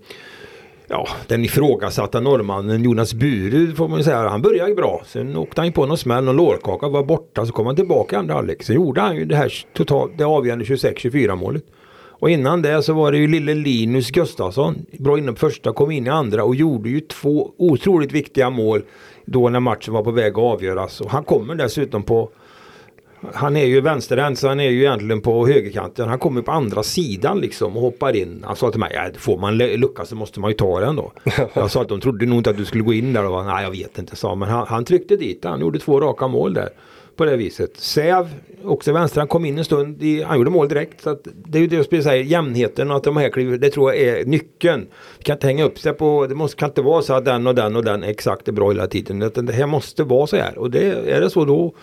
Ja, 0.93 1.09
den 1.27 1.45
ifrågasatta 1.45 2.21
norrmannen 2.21 2.83
Jonas 2.83 3.15
Burud 3.15 3.77
får 3.77 3.89
man 3.89 3.99
ju 3.99 4.05
säga. 4.05 4.29
Han 4.29 4.43
började 4.43 4.71
ju 4.71 4.77
bra. 4.77 5.03
Sen 5.07 5.37
åkte 5.37 5.61
han 5.61 5.67
ju 5.67 5.73
på 5.73 5.87
någon 5.87 5.99
smäll 5.99 6.29
och 6.29 6.35
lårkaka 6.35 6.89
var 6.89 7.05
borta. 7.05 7.47
Så 7.47 7.53
kom 7.53 7.67
han 7.67 7.77
tillbaka 7.77 8.17
i 8.17 8.19
andra 8.19 8.35
halvlek. 8.35 8.63
Sen 8.63 8.77
gjorde 8.77 9.01
han 9.01 9.17
ju 9.17 9.25
det 9.25 9.37
här 9.37 9.53
totalt, 9.75 10.19
det 10.19 10.25
avgörande 10.25 10.65
26-24 10.65 11.37
målet. 11.37 11.65
Och 11.93 12.31
innan 12.31 12.63
det 12.63 12.83
så 12.83 12.93
var 12.93 13.13
det 13.13 13.19
ju 13.19 13.27
lille 13.27 13.55
Linus 13.55 14.11
Gustafsson. 14.11 14.87
Bra 14.99 15.19
inom 15.19 15.37
första, 15.37 15.73
kom 15.73 15.91
in 15.91 16.07
i 16.07 16.11
andra 16.11 16.45
och 16.45 16.55
gjorde 16.55 16.89
ju 16.89 17.01
två 17.01 17.53
otroligt 17.59 18.13
viktiga 18.13 18.51
mål. 18.51 18.83
Då 19.25 19.49
när 19.49 19.61
matchen 19.61 19.95
var 19.95 20.05
på 20.05 20.11
väg 20.11 20.33
att 20.33 20.39
avgöras. 20.39 21.01
Och 21.01 21.11
han 21.11 21.25
kommer 21.25 21.55
dessutom 21.55 22.03
på 22.03 22.31
han 23.35 23.57
är 23.57 23.65
ju 23.65 23.81
vänsterhänt 23.81 24.39
så 24.39 24.49
han 24.49 24.61
är 24.61 24.71
ju 24.71 24.81
egentligen 24.81 25.21
på 25.21 25.47
högerkanten. 25.47 26.09
Han 26.09 26.19
kommer 26.19 26.43
på 26.43 26.53
andra 26.53 26.83
sidan 26.83 27.41
liksom 27.41 27.77
och 27.77 27.83
hoppar 27.83 28.17
in. 28.17 28.45
Han 28.47 28.57
sa 28.57 28.71
till 28.71 28.81
mig, 28.81 28.91
ja, 28.95 29.11
får 29.19 29.39
man 29.39 29.55
lu- 29.63 29.77
lucka 29.77 30.05
så 30.05 30.17
måste 30.17 30.41
man 30.41 30.51
ju 30.51 30.57
ta 30.57 30.81
den 30.81 30.97
då. 30.97 31.13
jag 31.55 31.71
sa 31.71 31.83
att 31.83 31.89
de 31.89 32.01
trodde 32.01 32.27
nog 32.27 32.39
inte 32.39 32.51
att 32.51 32.57
du 32.57 32.65
skulle 32.65 32.85
gå 32.85 32.93
in 32.93 33.13
där 33.13 33.25
och 33.25 33.45
nej 33.45 33.65
jag 33.65 33.71
vet 33.71 33.99
inte 33.99 34.17
sa. 34.17 34.35
Men 34.35 34.49
han, 34.49 34.67
han 34.67 34.85
tryckte 34.85 35.17
dit 35.17 35.45
han 35.45 35.61
gjorde 35.61 35.79
två 35.79 36.01
raka 36.01 36.29
mål 36.29 36.55
där. 36.55 36.69
på 37.17 37.25
det 37.25 37.37
viset. 37.37 37.77
Säv, 37.77 38.29
också 38.65 38.93
vänster, 38.93 39.21
han 39.21 39.29
kom 39.29 39.45
in 39.45 39.59
en 39.59 39.65
stund, 39.65 40.03
i, 40.03 40.23
han 40.23 40.39
gjorde 40.39 40.51
mål 40.51 40.69
direkt. 40.69 41.03
Så 41.03 41.11
att 41.11 41.29
det 41.35 41.59
är 41.59 41.63
ju 41.63 41.69
det 41.69 41.77
jag 41.77 41.85
skulle 41.85 42.03
säga, 42.03 42.23
jämnheten 42.23 42.91
och 42.91 42.97
att 42.97 43.05
de 43.05 43.17
här 43.17 43.29
kliver, 43.29 43.59
det 43.59 43.71
tror 43.71 43.95
jag 43.95 44.03
är 44.03 44.25
nyckeln. 44.25 44.87
Vi 45.19 45.25
kan 45.25 45.37
inte 45.37 45.47
hänga 45.47 45.65
upp 45.65 45.79
sig 45.79 45.93
på, 45.93 46.27
det 46.27 46.35
måste, 46.35 46.57
kan 46.57 46.69
inte 46.69 46.83
vara 46.83 47.03
så 47.03 47.15
att 47.15 47.25
den 47.25 47.47
och 47.47 47.55
den 47.55 47.77
och 47.77 47.85
den 47.85 48.03
exakt 48.03 48.49
är 48.49 48.53
bra 48.53 48.71
hela 48.71 48.87
tiden. 48.87 49.23
Utan 49.23 49.47
det 49.47 49.53
här 49.53 49.67
måste 49.67 50.05
vara 50.05 50.27
så 50.27 50.37
här 50.37 50.59
och 50.59 50.71
det, 50.71 51.11
är 51.11 51.21
det 51.21 51.31
så 51.31 51.45
då 51.45 51.75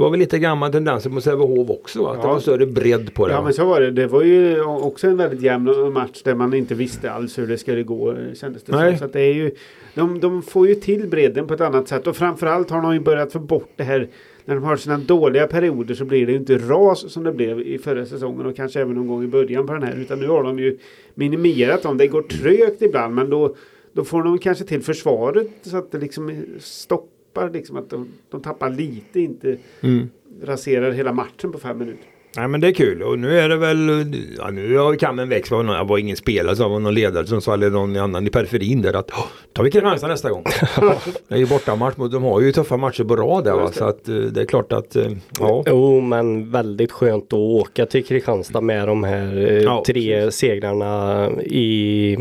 det 0.00 0.04
var 0.04 0.10
väl 0.10 0.20
lite 0.20 0.38
gammal 0.38 0.72
tendenser 0.72 1.10
på 1.10 1.20
Sävehof 1.20 1.70
också, 1.70 2.06
att 2.06 2.16
Ja. 2.16 2.22
det 2.22 2.28
var 2.28 2.40
större 2.40 2.66
bredd 2.66 3.14
på 3.14 3.26
det. 3.26 3.32
Ja 3.32 3.38
va? 3.38 3.44
men 3.44 3.52
så 3.52 3.64
var 3.64 3.80
det. 3.80 3.90
Det 3.90 4.06
var 4.06 4.22
ju 4.22 4.62
också 4.64 5.06
en 5.06 5.16
väldigt 5.16 5.42
jämn 5.42 5.92
match 5.92 6.22
där 6.22 6.34
man 6.34 6.54
inte 6.54 6.74
visste 6.74 7.10
alls 7.10 7.38
hur 7.38 7.46
det 7.46 7.58
skulle 7.58 7.82
gå. 7.82 8.14
Kändes 8.34 8.62
det 8.62 8.72
Nej. 8.72 8.90
som. 8.92 8.98
Så 8.98 9.04
att 9.04 9.12
det 9.12 9.20
är 9.20 9.34
ju, 9.34 9.50
de, 9.94 10.20
de 10.20 10.42
får 10.42 10.68
ju 10.68 10.74
till 10.74 11.06
bredden 11.08 11.46
på 11.46 11.54
ett 11.54 11.60
annat 11.60 11.88
sätt. 11.88 12.06
Och 12.06 12.16
framförallt 12.16 12.70
har 12.70 12.82
de 12.82 12.92
ju 12.94 13.00
börjat 13.00 13.32
få 13.32 13.38
bort 13.38 13.68
det 13.76 13.82
här. 13.84 14.08
När 14.44 14.54
de 14.54 14.64
har 14.64 14.76
sina 14.76 14.98
dåliga 14.98 15.46
perioder 15.46 15.94
så 15.94 16.04
blir 16.04 16.26
det 16.26 16.32
ju 16.32 16.38
inte 16.38 16.58
ras 16.58 17.12
som 17.12 17.24
det 17.24 17.32
blev 17.32 17.60
i 17.60 17.78
förra 17.78 18.06
säsongen 18.06 18.46
och 18.46 18.56
kanske 18.56 18.80
även 18.80 18.94
någon 18.94 19.06
gång 19.08 19.24
i 19.24 19.26
början 19.26 19.66
på 19.66 19.72
den 19.72 19.82
här. 19.82 19.96
Utan 20.00 20.18
nu 20.20 20.28
har 20.28 20.42
de 20.42 20.58
ju 20.58 20.78
minimerat 21.14 21.82
dem. 21.82 21.98
Det 21.98 22.06
går 22.06 22.22
trögt 22.22 22.82
ibland 22.82 23.14
men 23.14 23.30
då, 23.30 23.54
då 23.92 24.04
får 24.04 24.22
de 24.22 24.38
kanske 24.38 24.64
till 24.64 24.82
försvaret 24.82 25.46
så 25.62 25.76
att 25.76 25.92
det 25.92 25.98
liksom 25.98 26.44
stoppar 26.58 27.19
liksom 27.52 27.76
att 27.76 27.90
de, 27.90 28.08
de 28.30 28.40
tappar 28.42 28.70
lite, 28.70 29.20
inte 29.20 29.56
Mm. 29.80 30.10
raserar 30.44 30.90
hela 30.92 31.12
matchen 31.12 31.52
på 31.52 31.58
fem 31.58 31.78
minuter. 31.78 32.04
Nej 32.36 32.48
men 32.48 32.60
det 32.60 32.68
är 32.68 32.72
kul 32.72 33.02
och 33.02 33.18
nu 33.18 33.38
är 33.38 33.48
det 33.48 33.56
väl, 33.56 34.14
ja, 34.38 34.50
nu 34.50 34.76
har 34.76 34.92
ju 34.92 34.98
kammen 34.98 35.28
växt. 35.28 35.50
Var, 35.50 35.62
någon, 35.62 35.76
det 35.78 35.84
var 35.84 35.98
ingen 35.98 36.16
spelare 36.16 36.56
som 36.56 36.70
var 36.72 36.78
någon 36.80 36.94
ledare 36.94 37.26
som 37.26 37.40
sa, 37.40 37.54
eller 37.54 37.70
någon 37.70 37.96
annan 37.96 38.26
i 38.26 38.30
periferin 38.30 38.82
där 38.82 38.92
att 38.96 39.10
"Åh, 39.12 39.26
tar 39.52 39.64
vi 39.64 39.70
Kristianstad 39.70 40.08
nästa 40.08 40.30
gång. 40.30 40.44
det 41.28 41.34
är 41.34 41.38
ju 41.38 41.46
bortamatch 41.46 41.96
mot, 41.96 42.12
de 42.12 42.22
har 42.22 42.40
ju 42.40 42.52
tuffa 42.52 42.76
matcher 42.76 43.04
på 43.04 43.16
rad 43.16 43.44
där 43.44 43.52
va. 43.54 43.72
Så 43.72 43.84
att 43.84 44.08
eh, 44.08 44.14
det 44.14 44.40
är 44.40 44.44
klart 44.44 44.72
att, 44.72 44.96
eh, 44.96 45.06
ja. 45.40 45.62
Jo 45.66 46.00
men 46.00 46.50
väldigt 46.50 46.92
skönt 46.92 47.24
att 47.24 47.32
åka 47.38 47.86
till 47.86 48.04
Kristianstad 48.04 48.60
med 48.60 48.88
de 48.88 49.04
här 49.04 49.36
eh, 49.36 49.58
Ja, 49.62 49.82
tre 49.86 50.30
segrarna 50.30 51.30
i, 51.42 52.16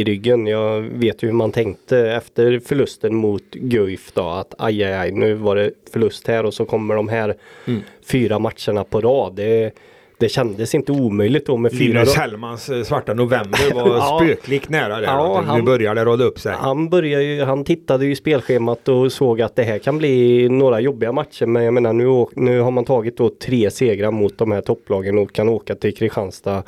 i 0.00 0.04
ryggen. 0.04 0.46
Jag 0.46 0.80
vet 0.80 1.22
ju 1.22 1.26
hur 1.26 1.34
man 1.34 1.52
tänkte 1.52 1.98
efter 1.98 2.60
förlusten 2.66 3.14
mot 3.14 3.50
Guif 3.50 4.12
då 4.14 4.28
att 4.28 4.54
aj, 4.58 4.84
aj, 4.84 4.92
aj 4.92 5.10
nu 5.12 5.34
var 5.34 5.56
det 5.56 5.70
förlust 5.92 6.28
här 6.28 6.46
och 6.46 6.54
så 6.54 6.64
kommer 6.64 6.94
de 6.94 7.08
här 7.08 7.34
Mm. 7.66 7.80
fyra 8.06 8.38
matcherna 8.38 8.84
på 8.84 9.00
rad. 9.00 9.32
Det, 9.36 9.70
det 10.18 10.28
kändes 10.28 10.74
inte 10.74 10.92
omöjligt 10.92 11.46
då 11.46 11.56
med 11.56 11.72
fyra. 11.72 11.92
Linus. 11.92 12.14
Hellmans 12.16 12.68
eh, 12.68 12.82
svarta 12.82 13.14
november 13.14 13.74
var 13.74 13.88
Ja. 13.96 14.20
spöklikt 14.22 14.68
nära 14.68 14.96
där. 14.96 15.02
Ja, 15.02 15.28
va. 15.28 15.40
nu 15.40 15.46
han- 15.46 15.64
börjar 15.64 15.94
det 15.94 16.04
rada 16.04 16.24
upp 16.24 16.38
sig. 16.40 16.52
Han 16.58 16.88
började 16.88 17.24
ju, 17.24 17.42
han 17.42 17.64
tittade 17.64 18.04
ju 18.06 18.12
i 18.12 18.16
spelschemat 18.16 18.88
och 18.88 19.12
såg 19.12 19.40
att 19.42 19.56
det 19.56 19.62
här 19.62 19.78
kan 19.78 19.98
bli 19.98 20.48
några 20.48 20.80
jobbiga 20.80 21.12
matcher. 21.12 21.46
Men 21.46 21.64
jag 21.64 21.74
menar 21.74 21.92
nu, 21.92 22.26
nu 22.34 22.60
har 22.60 22.70
man 22.70 22.84
tagit 22.84 23.16
då 23.16 23.30
tre 23.30 23.70
segrar 23.70 24.10
mot 24.10 24.38
de 24.38 24.52
här 24.52 24.60
topplagen 24.60 25.18
och 25.18 25.32
kan 25.32 25.48
åka 25.48 25.74
till 25.74 25.94
Kristianstad 25.96 26.62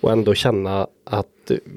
och 0.00 0.12
ändå 0.12 0.34
känna 0.34 0.86
att 1.04 1.26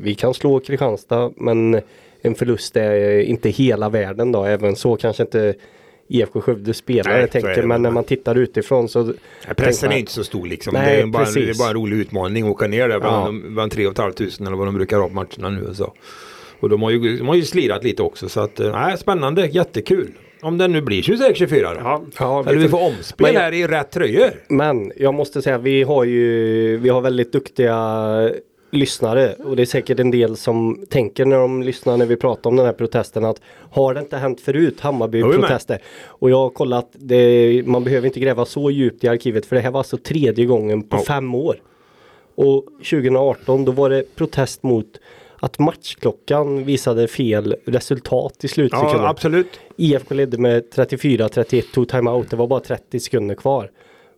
vi 0.02 0.16
kan 0.16 0.34
slå 0.34 0.60
Kristianstad 0.60 1.32
men 1.38 1.82
en 2.22 2.36
förlust 2.36 2.76
är 2.78 3.20
inte 3.20 3.50
hela 3.50 3.90
världen 3.90 4.32
då. 4.32 4.44
Även 4.46 4.76
så 4.76 4.96
kanske 4.96 5.24
inte 5.24 5.54
IFK 6.08 6.42
Skövde 6.42 6.74
spelare 6.74 7.18
Nej, 7.18 7.28
tänker 7.30 7.64
men 7.64 7.82
när 7.82 7.92
man 7.92 8.04
tittar 8.04 8.36
utifrån 8.36 8.90
så 8.90 9.04
Nej, 9.04 9.16
Pressen 9.56 9.56
tänker 9.56 9.86
är 9.86 9.90
man- 9.90 9.98
inte 9.98 10.12
så 10.12 10.24
stor 10.24 10.48
liksom. 10.48 10.74
Nej, 10.74 10.96
det, 10.96 11.02
är 11.02 11.06
bara, 11.08 11.24
det 11.32 11.50
är 11.50 11.58
bara 11.60 11.68
en 11.70 11.76
rolig 11.76 11.98
utmaning 11.98 12.44
att 12.46 12.50
åka 12.52 12.68
ner 12.68 12.90
där 12.90 13.00
bland, 13.00 13.16
Ja. 13.16 13.26
de- 13.26 13.54
bland 13.54 13.72
3 13.72 13.84
500 13.96 14.14
eller 14.48 14.58
vad 14.58 14.68
de 14.68 14.76
brukar 14.76 14.98
ha 15.00 15.08
på 15.08 15.14
matcherna 15.14 15.50
nu. 15.50 15.66
och 15.68 15.76
Så. 15.76 15.94
Och 16.60 16.70
de 16.70 16.82
har, 16.82 16.92
ju, 16.92 17.18
de 17.18 17.28
har 17.28 17.36
ju 17.36 17.42
slirat 17.44 17.84
lite 17.84 18.04
också 18.04 18.30
så 18.30 18.40
att, 18.40 18.60
eh, 18.60 18.72
nej, 18.72 18.98
spännande, 18.98 19.46
jättekul. 19.48 20.12
Om 20.42 20.58
det 20.58 20.68
nu 20.68 20.82
blir 20.82 21.02
26-24 21.02 21.74
då. 21.74 21.80
Ja, 21.84 22.04
Ja, 22.20 22.44
Eller 22.48 22.60
vi 22.60 22.68
får 22.70 22.82
omspel 22.82 23.28
Men- 23.34 23.42
här 23.42 23.52
i 23.52 23.68
rätt 23.68 23.92
tröjor. 23.92 24.30
Men 24.50 24.92
jag 24.96 25.14
måste 25.14 25.42
säga 25.42 25.58
vi 25.58 25.84
har 25.84 26.04
ju 26.04 26.78
vi 26.78 26.90
har 26.90 27.02
väldigt 27.02 27.32
duktiga 27.32 27.76
lyssnare 28.74 29.34
och 29.34 29.56
det 29.56 29.62
är 29.62 29.66
säkert 29.66 30.00
en 30.00 30.12
del 30.12 30.38
som 30.38 30.86
tänker 30.90 31.26
när 31.26 31.38
de 31.38 31.64
lyssnar 31.64 31.98
när 31.98 32.06
vi 32.06 32.16
pratar 32.16 32.50
om 32.50 32.56
den 32.56 32.66
här 32.66 32.74
protesten 32.74 33.26
att 33.26 33.42
har 33.72 33.94
det 33.94 34.00
inte 34.00 34.18
hänt 34.18 34.42
förut 34.42 34.80
Hammarby 34.80 35.20
Jag 35.20 35.30
är 35.34 35.38
med. 35.38 35.42
protester? 35.48 35.80
Och 36.06 36.30
jag 36.30 36.38
har 36.38 36.50
kollat, 36.50 36.90
det, 36.94 37.64
man 37.66 37.84
behöver 37.84 38.08
inte 38.08 38.20
gräva 38.20 38.46
så 38.46 38.72
djupt 38.72 39.04
i 39.04 39.08
arkivet 39.08 39.46
för 39.46 39.56
det 39.56 39.62
här 39.62 39.72
var 39.72 39.80
alltså 39.80 39.98
tredje 39.98 40.46
gången 40.46 40.84
på 40.84 40.98
Ja. 40.98 41.04
fem 41.08 41.36
år. 41.36 41.56
Och 42.36 42.66
2018 42.78 43.66
då 43.66 43.72
var 43.72 43.90
det 43.90 44.16
protest 44.16 44.64
mot 44.64 45.00
att 45.40 45.60
matchklockan 45.60 46.64
visade 46.66 47.08
fel 47.08 47.56
resultat 47.66 48.44
i 48.44 48.48
slutsekunden. 48.48 49.02
Ja, 49.02 49.10
absolut. 49.10 49.60
IFK 49.78 50.14
ledde 50.16 50.38
med 50.38 50.64
34-31, 50.76 51.62
tog 51.74 51.90
timeout. 51.90 52.30
Det 52.30 52.36
var 52.36 52.48
bara 52.48 52.60
30 52.60 53.00
sekunder 53.00 53.36
kvar. 53.36 53.72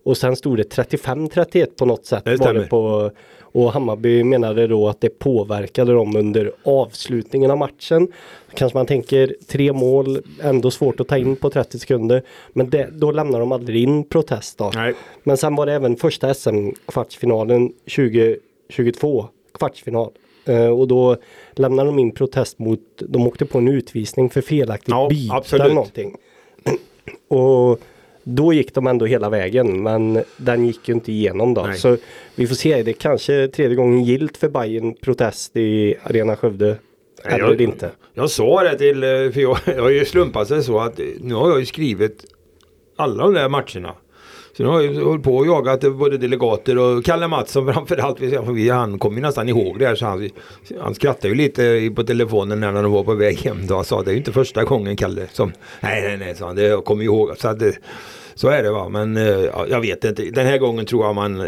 Och 0.03 0.17
sen 0.17 0.35
stod 0.35 0.57
det 0.57 0.63
35-31 0.77 1.65
på 1.77 1.85
något 1.85 2.05
sätt. 2.05 2.21
Det 2.25 2.29
var 2.31 2.37
stämmer. 2.37 2.59
det 2.59 2.67
på, 2.67 3.11
och 3.55 3.71
Hammarby 3.71 4.23
menade 4.23 4.67
då 4.67 4.87
att 4.87 5.01
det 5.01 5.09
påverkade 5.09 5.93
dem 5.93 6.15
under 6.15 6.51
avslutningen 6.63 7.51
av 7.51 7.57
matchen. 7.57 8.07
Kanske 8.53 8.77
man 8.77 8.85
tänker 8.85 9.35
tre 9.47 9.73
mål, 9.73 10.21
ändå 10.41 10.71
svårt 10.71 10.99
att 10.99 11.07
ta 11.07 11.17
in 11.17 11.35
på 11.35 11.49
30 11.49 11.79
sekunder. 11.79 12.23
Men 12.53 12.69
det, 12.69 12.89
då 12.91 13.11
lämnar 13.11 13.39
de 13.39 13.51
aldrig 13.51 13.83
in 13.83 14.03
protest 14.03 14.57
då. 14.57 14.71
Nej. 14.75 14.93
Men 15.23 15.37
sen 15.37 15.55
var 15.55 15.65
det 15.65 15.73
även 15.73 15.95
första 15.95 16.33
SM-kvartsfinalen 16.33 17.73
2022, 17.95 19.25
kvartsfinal. 19.53 20.11
Eh, 20.45 20.69
och 20.69 20.87
då 20.87 21.17
lämnade 21.51 21.89
de 21.89 21.99
in 21.99 22.11
protest 22.11 22.59
mot, 22.59 22.79
de 22.97 23.27
åkte 23.27 23.45
på 23.45 23.57
en 23.57 23.67
utvisning 23.67 24.29
för 24.29 24.41
felaktigt 24.41 24.89
Ja, 24.89 25.09
byte 25.09 25.55
eller 25.55 25.73
någonting. 25.73 26.15
och 27.27 27.79
då 28.27 28.53
gick 28.53 28.73
de 28.73 28.87
ändå 28.87 29.05
hela 29.05 29.29
vägen 29.29 29.83
men 29.83 30.23
den 30.37 30.65
gick 30.65 30.87
ju 30.89 30.93
inte 30.93 31.11
igenom 31.11 31.53
då. 31.53 31.61
Nej. 31.61 31.77
Så 31.77 31.97
vi 32.35 32.47
får 32.47 32.55
se, 32.55 32.83
det 32.83 32.93
kanske 32.93 33.47
tredje 33.47 33.75
gången 33.75 34.03
gilt 34.03 34.37
för 34.37 34.49
Bayern 34.49 34.93
protest 35.01 35.55
i 35.57 35.95
Arena 36.03 36.35
Skövde. 36.35 36.65
Nej, 37.25 37.33
Eller 37.33 37.45
jag- 37.45 37.61
inte. 37.61 37.91
Jag 38.13 38.29
sa 38.29 38.63
det 38.63 38.77
till, 38.77 39.03
eh, 39.03 39.09
för 39.09 39.39
jag, 39.39 39.57
jag 39.65 39.81
har 39.81 39.89
ju 39.89 40.05
slumpat 40.05 40.47
sig 40.47 40.63
så 40.63 40.79
att 40.79 40.99
eh, 40.99 41.05
nu 41.21 41.33
har 41.35 41.49
jag 41.49 41.59
ju 41.59 41.65
skrivit 41.65 42.25
alla 42.95 43.23
de 43.23 43.33
där 43.33 43.49
matcherna. 43.49 43.93
Så 44.57 44.63
nu 44.63 44.69
har 44.69 44.81
jag 44.81 45.03
hållit 45.03 45.23
på 45.23 45.37
och 45.37 45.47
jagat 45.47 45.81
både 45.81 46.17
delegater 46.17 46.77
och 46.77 47.05
Kalle 47.05 47.27
Mattsson 47.27 47.73
framförallt. 47.73 48.19
Han 48.71 48.99
kommer 48.99 49.17
ju 49.17 49.21
nästan 49.21 49.49
ihåg 49.49 49.79
det 49.79 49.87
här 49.87 49.95
så 49.95 50.05
han, 50.05 50.29
han 50.79 50.95
skrattade 50.95 51.27
ju 51.27 51.35
lite 51.35 51.91
på 51.95 52.03
telefonen 52.03 52.59
när 52.59 52.73
de 52.83 52.91
var 52.91 53.03
på 53.03 53.13
väg 53.13 53.37
hem. 53.37 53.67
Då 53.67 53.75
han 53.75 53.85
sa 53.85 54.03
det 54.03 54.09
är 54.09 54.13
ju 54.13 54.17
inte 54.17 54.31
första 54.31 54.63
gången 54.63 54.97
Kalle 54.97 55.27
som 55.31 55.51
Nej 55.79 56.01
nej 56.01 56.17
nej 56.17 56.35
sa 56.35 56.47
han, 56.47 56.55
det 56.55 56.61
jag 56.61 56.85
kommer 56.85 57.03
ihåg. 57.03 57.37
Så, 57.37 57.47
att, 57.47 57.61
så 58.35 58.49
är 58.49 58.63
det 58.63 58.71
va 58.71 58.89
men 58.89 59.17
eh, 59.17 59.23
ja, 59.23 59.65
jag 59.69 59.81
vet 59.81 60.03
inte. 60.03 60.23
Den 60.23 60.47
här 60.47 60.57
gången 60.57 60.85
tror 60.85 61.05
jag 61.05 61.15
man 61.15 61.41
eh, 61.41 61.47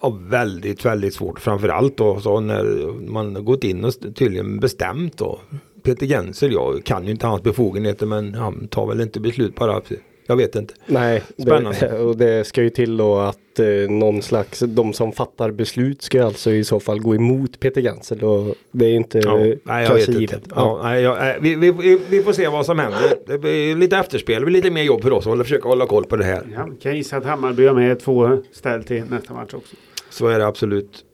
har 0.00 0.30
väldigt, 0.30 0.84
väldigt 0.84 1.14
svårt. 1.14 1.40
Framförallt 1.40 1.96
då 1.96 2.20
så 2.20 2.40
när 2.40 2.64
man 3.10 3.34
har 3.36 3.42
gått 3.42 3.64
in 3.64 3.84
och 3.84 3.92
tydligen 4.14 4.60
bestämt 4.60 5.18
då. 5.18 5.40
Peter 5.82 6.06
Gensel, 6.06 6.52
jag 6.52 6.84
kan 6.84 7.04
ju 7.04 7.10
inte 7.10 7.26
hans 7.26 7.42
befogenheter 7.42 8.06
men 8.06 8.34
han 8.34 8.68
tar 8.68 8.86
väl 8.86 9.00
inte 9.00 9.20
beslut 9.20 9.54
bara. 9.54 9.80
Jag 10.26 10.36
vet 10.36 10.56
inte. 10.56 10.74
Nej, 10.86 11.22
Spännande. 11.38 11.78
det, 11.80 11.98
och 11.98 12.16
det 12.16 12.46
ska 12.46 12.62
ju 12.62 12.70
till 12.70 12.96
då 12.96 13.18
att 13.18 13.58
eh, 13.58 13.90
någon 13.90 14.22
slags, 14.22 14.60
de 14.60 14.92
som 14.92 15.12
fattar 15.12 15.50
beslut 15.50 16.02
ska 16.02 16.24
alltså 16.24 16.50
i 16.50 16.64
så 16.64 16.80
fall 16.80 17.00
gå 17.00 17.14
emot 17.14 17.60
Peter 17.60 17.80
Gansel 17.80 18.24
och 18.24 18.54
det 18.72 18.84
är 18.86 18.94
inte 18.94 19.18
Ja, 19.18 19.38
eh, 19.38 19.56
nej, 19.64 19.82
jag 19.82 19.86
kanske 19.86 20.12
vet 20.12 20.20
givet. 20.20 20.34
inte. 20.34 20.50
Ja, 20.54 20.80
nej, 20.82 21.02
jag, 21.02 21.16
nej, 21.18 21.38
vi, 21.40 21.54
vi, 21.54 21.98
vi, 22.08 22.22
får 22.22 22.32
se 22.32 22.48
vad 22.48 22.66
som 22.66 22.78
händer. 22.78 23.14
Det 23.26 23.38
blir 23.38 23.76
lite 23.76 23.96
efterspel, 23.96 24.40
det 24.40 24.46
blir 24.46 24.54
lite 24.54 24.70
mer 24.70 24.82
jobb 24.82 25.02
för 25.02 25.12
oss 25.12 25.26
att 25.26 25.38
försöka 25.38 25.68
hålla 25.68 25.86
koll 25.86 26.04
på 26.04 26.16
det 26.16 26.24
här. 26.24 26.42
Ja, 26.54 26.62
kan 26.62 26.76
jag 26.82 26.94
gissa 26.94 27.16
att 27.16 27.24
Hammarby 27.24 27.66
har 27.66 27.74
med 27.74 28.00
två 28.00 28.38
ställ 28.52 28.84
till 28.84 29.04
nästa 29.10 29.34
match 29.34 29.54
också. 29.54 29.76
Så 30.10 30.26
är 30.28 30.38
det 30.38 30.46
absolut. 30.46 31.04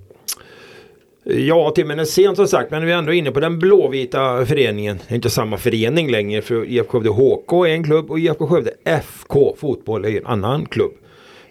Ja, 1.24 1.72
timmen 1.74 1.98
är 1.98 2.04
sen 2.04 2.36
som 2.36 2.46
sagt, 2.46 2.70
men 2.70 2.86
vi 2.86 2.92
är 2.92 2.96
ändå 2.96 3.12
inne 3.12 3.30
på 3.30 3.40
den 3.40 3.58
blåvita 3.58 4.46
föreningen. 4.46 4.98
Det 5.08 5.12
är 5.12 5.16
inte 5.16 5.30
samma 5.30 5.56
förening 5.56 6.10
längre, 6.10 6.42
för 6.42 6.64
IFK 6.64 6.90
Skövde 6.90 7.08
HK 7.08 7.52
är 7.52 7.70
en 7.70 7.84
klubb 7.84 8.10
och 8.10 8.18
IFK 8.18 8.46
Skövde 8.46 8.70
FK 8.84 9.54
Fotboll 9.56 10.04
är 10.04 10.18
en 10.18 10.26
annan 10.26 10.66
klubb. 10.66 10.92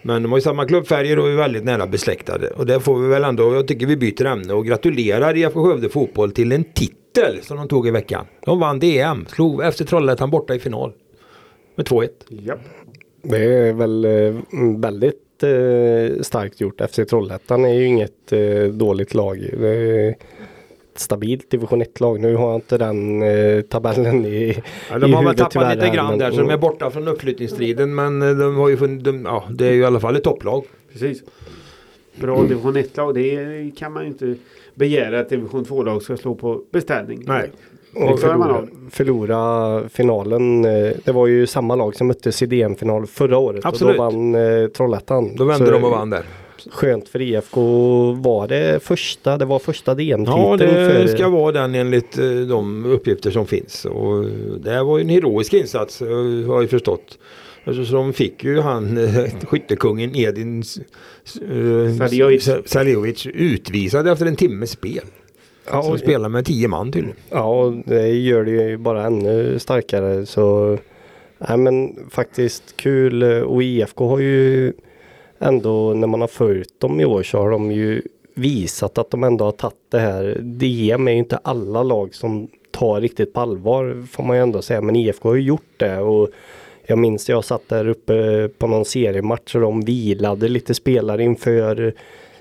Men 0.01 0.23
de 0.23 0.31
har 0.31 0.37
ju 0.37 0.41
samma 0.41 0.65
klubbfärger 0.65 1.19
och 1.19 1.29
är 1.29 1.35
väldigt 1.35 1.63
nära 1.63 1.87
besläktade. 1.87 2.47
Och 2.47 2.65
där 2.65 2.79
får 2.79 2.99
vi 2.99 3.07
väl 3.07 3.23
ändå, 3.23 3.53
jag 3.53 3.67
tycker 3.67 3.85
vi 3.85 3.97
byter 3.97 4.25
ämne 4.25 4.53
och 4.53 4.65
gratulerar 4.65 5.37
IFK 5.37 5.63
Skövde 5.63 5.89
Fotboll 5.89 6.31
till 6.31 6.51
en 6.51 6.63
titel 6.63 7.39
som 7.41 7.57
de 7.57 7.67
tog 7.67 7.87
i 7.87 7.91
veckan. 7.91 8.25
De 8.45 8.59
vann 8.59 8.79
DM, 8.79 9.25
slog 9.29 9.63
efter 9.63 9.85
Trollhättan 9.85 10.29
borta 10.29 10.55
i 10.55 10.59
final. 10.59 10.93
Med 11.75 11.87
2-1. 11.87 12.09
Ja. 12.27 12.55
Det 13.21 13.37
är 13.43 13.73
väl 13.73 14.05
eh, 14.05 14.35
väldigt 14.77 15.43
eh, 15.43 16.21
starkt 16.21 16.61
gjort. 16.61 16.81
FC 16.91 16.99
Trollhättan 17.09 17.65
är 17.65 17.73
ju 17.73 17.85
inget 17.85 18.31
eh, 18.31 18.63
dåligt 18.63 19.13
lag. 19.13 19.49
Det 19.59 19.67
är 19.69 20.09
ett 20.09 20.17
stabilt 20.95 21.49
division 21.51 21.83
1-lag. 21.83 22.19
Nu 22.19 22.35
har 22.35 22.47
jag 22.47 22.57
inte 22.57 22.77
den 22.77 23.23
tabellen 23.63 24.25
i, 24.25 24.63
Ja, 24.89 24.97
i 24.97 24.99
de 24.99 25.13
har 25.13 25.23
väl 25.23 25.35
tappat 25.35 25.51
tyvärr 25.53 25.75
lite 25.75 25.89
grann 25.89 26.09
men- 26.09 26.19
där 26.19 26.31
så 26.31 26.37
de 26.37 26.49
är 26.49 26.57
borta 26.57 26.91
från 26.91 27.07
uppflyttningsstriden 27.07 27.95
men 27.95 28.19
de 28.19 28.55
har 28.55 28.69
ju 28.69 28.77
funnit, 28.77 29.03
de, 29.03 29.25
ja, 29.25 29.43
det 29.51 29.67
är 29.67 29.71
ju 29.71 29.81
i 29.81 29.85
alla 29.85 29.99
fall 29.99 30.15
ett 30.15 30.23
topplag. 30.23 30.63
Precis. 30.91 31.23
Bra 32.15 32.41
division 32.41 32.77
1-lag. 32.77 33.15
Det 33.15 33.71
kan 33.77 33.93
man 33.93 34.03
ju 34.03 34.07
inte 34.09 34.35
begära 34.73 35.19
att 35.19 35.29
division 35.29 35.65
2-lag 35.65 36.01
ska 36.01 36.17
slå 36.17 36.35
på 36.35 36.61
beställning. 36.71 37.23
Nej. 37.27 37.51
Och 37.93 38.19
förlora, 38.19 38.67
förlora 38.91 39.89
finalen. 39.89 40.65
eh, 40.65 40.91
Det 41.03 41.11
var 41.11 41.27
ju 41.27 41.47
samma 41.47 41.75
lag 41.75 41.95
som 41.95 42.07
möttes 42.07 42.41
i 42.41 42.45
DM-final 42.45 43.07
förra 43.07 43.37
året. 43.37 43.65
Absolut. 43.65 43.99
Och 43.99 44.03
då 44.05 44.11
vann 44.11 44.35
eh, 44.35 44.67
Trollhättan. 44.67 45.35
Då 45.35 45.43
vände 45.43 45.65
Så 45.65 45.71
de 45.71 45.83
och 45.83 45.91
vann 45.91 46.09
där. 46.09 46.23
Skönt 46.71 47.09
för 47.09 47.21
IFK. 47.21 47.61
Var 48.11 48.47
det 48.47 48.83
första? 48.83 49.37
Det 49.37 49.45
var 49.45 49.59
första 49.59 49.95
DM-titeln 49.95 50.41
Ja, 50.41 50.57
det 50.57 50.67
för... 50.67 51.07
ska 51.07 51.29
vara 51.29 51.51
den 51.51 51.75
enligt 51.75 52.17
eh, 52.17 52.25
de 52.29 52.85
uppgifter 52.85 53.31
som 53.31 53.47
finns. 53.47 53.85
Och 53.85 54.25
det 54.63 54.83
var 54.83 54.97
ju 54.97 55.01
en 55.03 55.09
heroisk 55.09 55.53
insats 55.53 56.01
eh, 56.01 56.07
har 56.47 56.61
jag 56.61 56.69
förstått. 56.69 57.17
Alltså, 57.63 57.85
så 57.85 57.93
de 57.95 58.13
fick 58.13 58.43
ju 58.43 58.59
han 58.59 58.99
skyttekungen 59.47 60.15
Edin 60.15 60.63
eh. 61.41 62.07
Saliovic 62.65 63.25
utvisad 63.25 64.07
efter 64.07 64.25
en 64.25 64.35
timmes 64.35 64.71
spel. 64.71 65.03
Ja, 65.69 65.91
och, 65.91 65.99
spelar 65.99 66.29
med 66.29 66.45
tio 66.45 66.67
man 66.67 66.91
tydligen. 66.91 67.15
ja, 67.29 67.43
och 67.43 67.73
det 67.85 68.07
gör 68.07 68.45
det 68.45 68.51
ju 68.51 68.77
bara 68.77 69.05
ännu 69.05 69.59
starkare. 69.59 70.25
Så 70.25 70.77
nej, 71.37 71.57
men 71.57 71.95
faktiskt 72.09 72.77
kul. 72.77 73.23
Och 73.23 73.63
IFK 73.63 74.07
har 74.07 74.19
ju 74.19 74.73
ändå 75.39 75.93
när 75.93 76.07
man 76.07 76.21
har 76.21 76.27
följt 76.27 76.79
dem 76.79 76.99
i 76.99 77.05
år 77.05 77.23
så 77.23 77.37
har 77.37 77.49
de 77.49 77.71
ju 77.71 78.01
visat 78.33 78.97
att 78.97 79.11
de 79.11 79.23
ändå 79.23 79.45
har 79.45 79.51
tagit 79.51 79.75
det 79.89 79.99
här. 79.99 80.37
DM 80.41 81.07
är 81.07 81.11
ju 81.11 81.17
inte 81.17 81.37
alla 81.37 81.83
lag 81.83 82.15
som 82.15 82.47
tar 82.71 83.01
riktigt 83.01 83.33
på 83.33 83.39
allvar 83.39 84.07
får 84.11 84.23
man 84.23 84.37
ju 84.37 84.43
ändå 84.43 84.61
säga. 84.61 84.81
Men 84.81 84.95
IFK 84.95 85.29
har 85.29 85.35
ju 85.35 85.41
gjort 85.41 85.73
det. 85.77 85.97
Och 85.97 86.29
jag 86.85 86.97
minns 86.97 87.29
jag 87.29 87.43
satt 87.43 87.69
där 87.69 87.87
uppe 87.87 88.49
på 88.57 88.67
någon 88.67 88.85
seriematch 88.85 89.55
och 89.55 89.61
de 89.61 89.81
vilade 89.81 90.47
lite 90.47 90.73
spelare 90.73 91.23
inför 91.23 91.93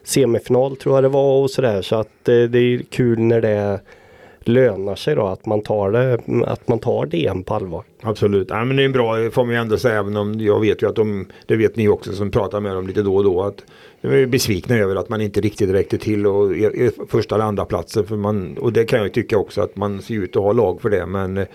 semifinal 0.09 0.77
tror 0.77 0.97
jag 0.97 1.05
det 1.05 1.09
var 1.09 1.43
och 1.43 1.51
sådär. 1.51 1.83
Så 1.83 1.97
att 1.97 2.29
eh, 2.29 2.43
det 2.43 2.59
är 2.59 2.83
kul 2.91 3.19
när 3.19 3.41
det 3.41 3.81
lönar 4.41 4.95
sig 4.95 5.15
då 5.15 5.27
att 5.27 5.47
man 5.47 5.63
tar 5.63 5.91
det, 5.91 6.19
att 6.47 6.69
man 6.69 6.79
tar 6.79 7.07
DM 7.07 7.43
på 7.43 7.55
allvar. 7.55 7.85
Absolut, 8.03 8.47
ja, 8.51 8.65
men 8.65 8.77
det 8.77 8.83
är 8.83 8.85
en 8.85 8.93
bra 8.93 9.31
får 9.31 9.45
man 9.45 9.55
ju 9.55 9.61
ändå 9.61 9.79
säga 9.79 9.99
även 9.99 10.17
om 10.17 10.41
jag 10.41 10.61
vet 10.61 10.83
ju 10.83 10.89
att 10.89 10.97
de, 10.97 11.27
det 11.47 11.57
vet 11.57 11.77
ni 11.77 11.89
också 11.89 12.13
som 12.13 12.31
pratar 12.31 12.61
med 12.61 12.75
dem 12.75 12.87
lite 12.87 13.03
då 13.03 13.17
och 13.17 13.25
då 13.25 13.43
att 13.43 13.65
de 14.01 14.09
är 14.09 14.27
besvikna 14.27 14.77
över 14.77 14.97
att 14.97 15.09
man 15.09 15.21
inte 15.21 15.41
riktigt 15.41 15.71
räckte 15.71 15.99
till 15.99 16.27
och 16.27 16.57
är, 16.57 16.77
är 16.77 17.07
första 17.09 17.35
eller 17.35 17.45
andra 17.45 17.65
platsen 17.65 18.07
för 18.07 18.17
man, 18.17 18.59
och 18.59 18.73
det 18.73 18.85
kan 18.85 18.99
jag 18.99 19.13
tycka 19.13 19.39
också 19.39 19.61
att 19.61 19.77
man 19.77 20.03
ser 20.03 20.15
ut 20.15 20.37
att 20.37 20.43
ha 20.43 20.53
lag 20.53 20.81
för 20.81 20.91
det 20.91 21.07
men 21.07 21.39
eh, 21.39 21.47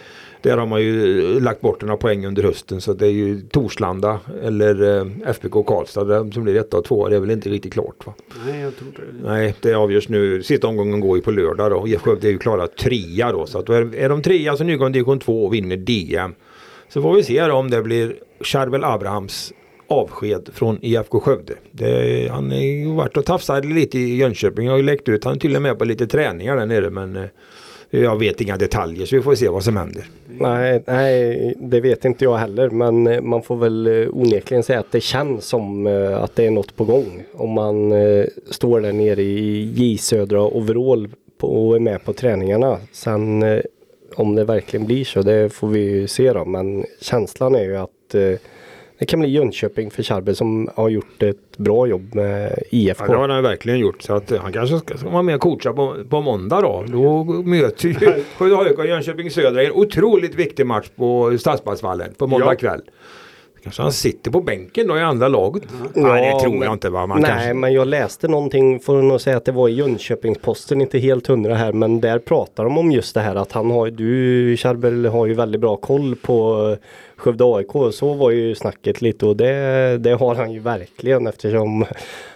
där 0.43 0.57
har 0.57 0.65
man 0.65 0.81
ju 0.81 1.39
lagt 1.39 1.61
bort 1.61 1.81
några 1.81 1.97
poäng 1.97 2.25
under 2.25 2.43
hösten 2.43 2.81
så 2.81 2.93
det 2.93 3.07
är 3.07 3.11
ju 3.11 3.41
Torslanda 3.41 4.19
eller 4.43 4.97
eh, 4.97 5.29
FBK 5.29 5.67
Karlstad 5.67 6.31
som 6.31 6.43
blir 6.43 6.55
etta 6.55 6.77
och 6.77 6.85
tvåa 6.85 7.09
det 7.09 7.15
är 7.15 7.19
väl 7.19 7.31
inte 7.31 7.49
riktigt 7.49 7.73
klart 7.73 8.05
va? 8.05 8.13
Nej, 8.45 8.61
jag 8.61 8.75
tror 8.75 8.87
inte 8.87 9.01
det. 9.01 9.29
Nej, 9.29 9.55
det 9.61 9.73
avgörs 9.73 10.09
nu. 10.09 10.43
Sista 10.43 10.67
omgången 10.67 10.99
går 10.99 11.17
ju 11.17 11.23
på 11.23 11.31
lördag 11.31 11.71
då. 11.71 11.87
IF 11.87 12.01
Skövde 12.01 12.27
är 12.27 12.31
ju 12.31 12.37
klara 12.37 12.67
trea 12.67 13.31
då. 13.31 13.45
Så 13.45 13.59
att 13.59 13.69
är, 13.69 13.95
är 13.95 14.09
de 14.09 14.21
trea 14.21 14.57
så 14.57 14.63
nygår 14.63 14.85
de 14.85 14.91
division 14.91 15.19
2 15.19 15.45
och 15.45 15.53
vinner 15.53 15.77
DM. 15.77 16.35
Så 16.89 17.01
får 17.01 17.15
vi 17.15 17.23
se 17.23 17.47
då 17.47 17.53
om 17.53 17.69
det 17.69 17.81
blir 17.81 18.15
Charbel 18.41 18.83
Abrahams 18.83 19.53
avsked 19.87 20.49
från 20.53 20.79
IFK 20.81 21.19
Skövde. 21.19 21.53
Det, 21.71 22.27
han 22.31 22.51
har 22.51 22.57
ju 22.57 22.91
varit 22.91 23.17
och 23.17 23.25
tafsat 23.25 23.65
lite 23.65 23.99
i 23.99 24.15
Jönköping. 24.15 24.65
Jag 24.65 24.73
har 24.73 24.77
ju 24.77 24.83
läckt 24.83 25.09
ut. 25.09 25.23
Han 25.23 25.35
är 25.35 25.39
till 25.39 25.55
och 25.55 25.61
med 25.61 25.79
på 25.79 25.85
lite 25.85 26.07
träningar 26.07 26.57
där 26.57 26.65
nere 26.65 26.89
men 26.89 27.15
eh, 27.15 27.29
jag 27.89 28.19
vet 28.19 28.41
inga 28.41 28.57
detaljer 28.57 29.05
så 29.05 29.15
vi 29.15 29.21
får 29.21 29.35
se 29.35 29.49
vad 29.49 29.63
som 29.63 29.77
händer. 29.77 30.05
Nej, 30.39 30.83
nej, 30.87 31.53
det 31.59 31.81
vet 31.81 32.05
inte 32.05 32.23
jag 32.23 32.37
heller 32.37 32.69
men 32.69 33.07
eh, 33.07 33.21
man 33.21 33.41
får 33.41 33.55
väl 33.55 33.87
eh, 33.87 34.07
onekligen 34.11 34.63
säga 34.63 34.79
att 34.79 34.91
det 34.91 35.01
känns 35.01 35.45
som 35.45 35.87
eh, 35.87 36.23
att 36.23 36.35
det 36.35 36.45
är 36.45 36.51
något 36.51 36.75
på 36.75 36.85
gång. 36.85 37.23
Om 37.33 37.49
man 37.49 37.91
står 38.51 38.81
där 38.81 38.93
nere 38.93 39.21
i 39.21 39.71
J 39.75 39.97
Södra 39.97 40.41
overall 40.41 41.09
och 41.41 41.75
är 41.75 41.79
med 41.79 42.03
på 42.05 42.13
träningarna. 42.13 42.77
Sen 42.91 43.43
om 44.15 44.35
det 44.35 44.43
verkligen 44.43 44.85
blir 44.85 45.05
så 45.05 45.21
det 45.21 45.49
får 45.49 45.67
vi 45.67 45.79
ju 45.79 46.07
se 46.07 46.33
då 46.33 46.45
men 46.45 46.85
känslan 47.01 47.55
är 47.55 47.63
ju 47.63 47.75
att 47.75 48.15
eh, 48.15 48.39
det 49.03 49.07
kan 49.07 49.19
bli 49.19 49.29
Jönköping 49.29 49.91
för 49.91 50.03
Charbel 50.03 50.35
som 50.35 50.69
har 50.75 50.89
gjort 50.89 51.23
ett 51.23 51.57
bra 51.57 51.87
jobb 51.87 52.15
med 52.15 52.59
IFK. 52.71 53.03
Ja, 53.07 53.11
det 53.11 53.17
har 53.17 53.29
han 53.29 53.43
verkligen 53.43 53.79
gjort. 53.79 54.01
Så 54.01 54.13
att 54.13 54.31
han 54.31 54.53
kanske 54.53 54.79
ska, 54.79 54.97
ska 54.97 55.09
vara 55.09 55.21
med 55.21 55.35
och 55.35 55.41
coacha 55.41 55.73
på, 55.73 55.95
på 56.09 56.21
måndag 56.21 56.61
då. 56.61 56.83
Då 56.87 57.23
möter 57.23 57.87
ju 57.87 57.95
AIK 58.57 58.79
och 58.79 58.87
Jönköping 58.87 59.31
Södra 59.31 59.63
en 59.63 59.71
otroligt 59.71 60.35
viktig 60.35 60.65
match 60.65 60.87
på 60.95 61.37
Stadsparksvallen 61.39 62.13
på 62.17 62.27
måndag 62.27 62.45
Ja. 62.49 62.55
kväll. 62.55 62.81
Kanske 63.63 63.81
han 63.81 63.91
sitter 63.91 64.31
på 64.31 64.41
bänken 64.41 64.87
då 64.87 64.97
i 64.97 65.01
andra 65.01 65.27
laget. 65.27 65.63
Nej 65.93 66.25
Ja, 66.25 66.33
det 66.35 66.39
tror 66.43 66.51
men- 66.53 66.61
jag 66.61 66.73
inte 66.73 66.89
va. 66.89 67.05
Man 67.07 67.21
Nej 67.21 67.31
kanske... 67.31 67.53
men 67.53 67.73
jag 67.73 67.87
läste 67.87 68.27
någonting, 68.27 68.79
får 68.79 69.01
nog 69.01 69.21
säga 69.21 69.37
att 69.37 69.45
det 69.45 69.51
var 69.51 69.69
i 69.69 69.73
Jönköpingsposten, 69.73 70.81
inte 70.81 70.99
helt 70.99 71.27
hundra 71.27 71.55
här 71.55 71.73
men 71.73 72.01
där 72.01 72.19
pratar 72.19 72.63
de 72.63 72.77
om 72.77 72.91
just 72.91 73.13
det 73.13 73.21
här 73.21 73.35
att 73.35 73.51
han 73.51 73.71
har, 73.71 73.87
du 73.91 74.57
Charbel 74.57 75.05
har 75.05 75.25
ju 75.25 75.33
väldigt 75.33 75.61
bra 75.61 75.75
koll 75.75 76.15
på 76.15 76.67
eh, 76.71 76.77
Skövde 77.15 77.43
AIK. 77.55 77.93
Så 77.93 78.13
var 78.13 78.31
ju 78.31 78.55
snacket 78.55 79.01
lite 79.01 79.25
och 79.25 79.37
det, 79.37 79.97
det 79.97 80.13
har 80.13 80.35
han 80.35 80.51
ju 80.51 80.59
verkligen 80.59 81.27
eftersom 81.27 81.85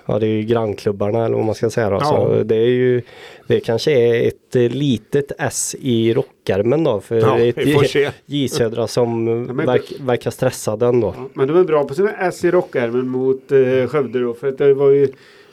ja, 0.07 0.19
det 0.19 0.27
är 0.27 0.31
ju 0.31 0.41
grannklubbarna 0.41 1.25
eller 1.25 1.35
vad 1.35 1.45
man 1.45 1.55
ska 1.55 1.69
säga 1.69 1.89
då. 1.89 1.95
Ja. 1.95 2.05
Så 2.05 2.43
det 2.43 2.55
är 2.55 2.69
ju 2.69 3.01
det 3.47 3.59
kanske 3.59 3.91
är 3.91 4.27
ett 4.27 4.73
litet 4.73 5.31
S 5.37 5.75
i 5.79 6.13
rockärmen 6.13 6.83
då 6.83 7.01
för 7.01 7.15
Ja, 7.15 7.39
ett. 7.39 8.13
J 8.25 8.47
Södra 8.49 8.87
som 8.87 9.45
verk, 9.57 9.93
verkar 9.99 10.31
stressad 10.31 10.83
ändå. 10.83 11.13
Ja, 11.17 11.29
men 11.33 11.47
de 11.47 11.57
är 11.57 11.63
bra 11.63 11.83
på 11.83 11.93
sina 11.93 12.11
S 12.11 12.45
i 12.45 12.51
rockärmen 12.51 13.07
mot 13.07 13.51
eh, 13.51 13.87
Skövde 13.87 14.19
då. 14.19 14.33
För 14.33 14.47
att 14.47 14.57
det 14.57 14.73
var 14.73 14.89
ju 14.89 15.03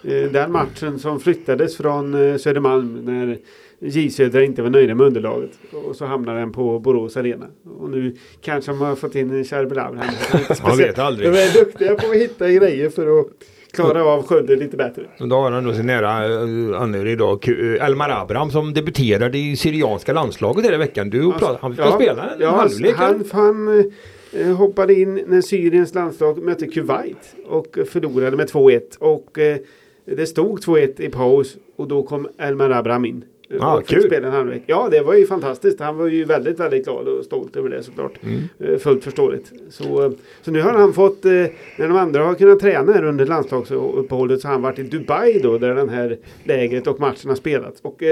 eh, 0.04 0.30
den 0.30 0.52
matchen 0.52 0.98
som 0.98 1.20
flyttades 1.20 1.76
från 1.76 2.14
eh, 2.14 2.36
Södermalm 2.36 3.04
när 3.04 3.38
J 3.78 4.10
Södra 4.10 4.44
inte 4.44 4.62
var 4.62 4.70
nöjda 4.70 4.94
med 4.94 5.06
underlaget. 5.06 5.50
Och 5.88 5.96
så 5.96 6.04
hamnade 6.04 6.38
den 6.38 6.52
på 6.52 6.78
Borås 6.78 7.16
Arena. 7.16 7.46
Och 7.78 7.90
nu 7.90 8.16
kanske 8.40 8.70
de 8.70 8.80
har 8.80 8.94
fått 8.94 9.14
in 9.14 9.30
en 9.30 9.44
Charbel 9.44 9.78
Abraham. 9.78 10.14
Man 10.62 10.76
vet 10.76 10.98
aldrig. 10.98 11.32
De 11.32 11.38
är 11.38 11.64
duktiga 11.64 11.94
på 11.94 12.10
att 12.10 12.16
hitta 12.16 12.50
grejer 12.50 12.90
för 12.90 13.20
att 13.20 13.26
klara 13.74 14.04
av 14.04 14.26
Skövde 14.26 14.56
lite 14.56 14.76
bättre. 14.76 15.02
Och 15.20 15.28
Då 15.28 15.36
har 15.36 15.50
han 15.50 15.64
då 15.64 15.72
sin 15.72 15.86
nära 15.86 16.28
uh, 16.28 16.80
anhörig 16.80 17.12
idag, 17.12 17.40
Ku- 17.42 17.60
uh, 17.60 17.84
Elmar 17.84 18.10
Abraham 18.10 18.50
som 18.50 18.74
debuterade 18.74 19.38
i 19.38 19.56
Syrianska 19.56 20.12
landslaget 20.12 20.64
hela 20.64 20.78
veckan. 20.78 21.10
Du 21.10 21.32
pratade, 21.32 21.58
han 21.60 21.76
fick 21.76 21.84
spela 21.94 22.30
en 22.30 22.40
ja, 22.40 22.50
halvlek. 22.50 22.96
Han, 22.96 23.24
han 23.32 23.84
eh, 24.32 24.56
hoppade 24.56 24.94
in 24.94 25.24
när 25.26 25.40
Syriens 25.40 25.94
landslag 25.94 26.42
mötte 26.42 26.66
Kuwait 26.66 27.34
och 27.46 27.78
förlorade 27.88 28.36
med 28.36 28.50
2-1. 28.50 28.98
Och 28.98 29.38
eh, 29.38 29.56
det 30.04 30.26
stod 30.26 30.58
2-1 30.58 31.00
i 31.00 31.08
paus 31.08 31.56
och 31.76 31.88
då 31.88 32.02
kom 32.02 32.28
Elmar 32.38 32.70
Abraham 32.70 33.04
in. 33.04 33.24
Ah, 33.60 33.78
fick 33.78 33.86
kul. 33.88 34.02
spela 34.02 34.26
en 34.26 34.32
halvlek. 34.32 34.62
Ja, 34.66 34.88
det 34.90 35.00
var 35.00 35.14
ju 35.14 35.26
fantastiskt. 35.26 35.80
Han 35.80 35.96
var 35.96 36.06
ju 36.06 36.24
väldigt, 36.24 36.60
väldigt 36.60 36.84
glad 36.84 37.08
och 37.08 37.24
stolt 37.24 37.56
över 37.56 37.68
det 37.68 37.82
såklart. 37.82 38.12
Mm. 38.22 38.40
Eh, 38.74 38.78
Fullt 38.78 39.04
förståeligt. 39.04 39.52
Så, 39.70 40.04
eh, 40.04 40.10
så 40.42 40.50
nu 40.50 40.60
har 40.62 40.72
han 40.72 40.92
fått, 40.92 41.24
eh, 41.24 41.30
när 41.78 41.88
de 41.88 41.96
andra 41.96 42.24
har 42.24 42.34
kunnat 42.34 42.60
träna 42.60 42.92
här 42.92 43.04
under 43.04 43.26
landslagsuppehållet 43.26 44.40
så 44.40 44.48
har 44.48 44.52
han 44.52 44.62
varit 44.62 44.78
i 44.78 44.82
Dubai 44.82 45.38
då, 45.42 45.58
där 45.58 45.74
den 45.74 45.88
här 45.88 46.18
lägret 46.44 46.86
och 46.86 47.00
matchen 47.00 47.28
har 47.28 47.36
spelats. 47.36 47.80
Och 47.82 48.02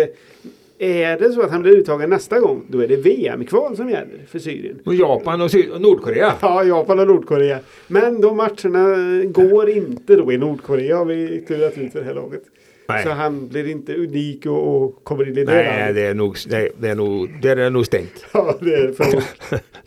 är 0.79 1.19
det 1.19 1.33
så 1.33 1.43
att 1.43 1.51
han 1.51 1.63
blir 1.63 1.73
uttagen 1.77 2.11
nästa 2.11 2.41
gång, 2.41 2.65
då 2.69 2.79
är 2.83 2.89
det 2.89 2.97
VM-kval 2.97 3.77
som 3.77 3.91
gäller 3.91 4.21
för 4.29 4.39
Syrien. 4.39 4.79
Och 4.85 4.95
Japan 4.95 5.41
och, 5.41 5.51
Sy- 5.51 5.71
och 5.71 5.81
Nordkorea. 5.81 6.33
Ja, 6.41 6.65
Japan 6.65 6.99
och 6.99 7.07
Nordkorea. 7.07 7.59
Men 7.89 8.21
de 8.21 8.37
matcherna 8.37 8.97
går 9.25 9.71
inte 9.71 10.17
då 10.17 10.33
i 10.33 10.39
Nordkorea 10.39 10.97
har 10.97 11.05
vi 11.05 11.45
klurat 11.47 11.79
ut 11.79 11.93
för 11.93 11.99
det 12.01 12.05
här 12.07 12.15
laget. 12.15 12.43
Nej. 12.89 13.05
Så 13.05 13.11
han 13.11 13.49
blir 13.49 13.69
inte 13.69 13.95
unik 13.95 14.47
och, 14.47 14.83
och 14.83 15.05
kommer 15.05 15.29
in 15.29 15.39
i 15.39 15.45
det 15.45 15.53
Nej, 15.55 15.93
det 15.93 16.01
är 16.07 16.15
nog, 16.15 16.37
nej, 16.49 16.71
det 16.79 16.89
är 16.89 16.95
nog, 16.95 17.31
det 17.43 17.49
är 17.51 17.71
nog 17.71 17.87
stängt. 17.87 18.25
Ja, 18.33 18.55
det 18.61 18.75
är 18.75 18.93
för 18.93 19.05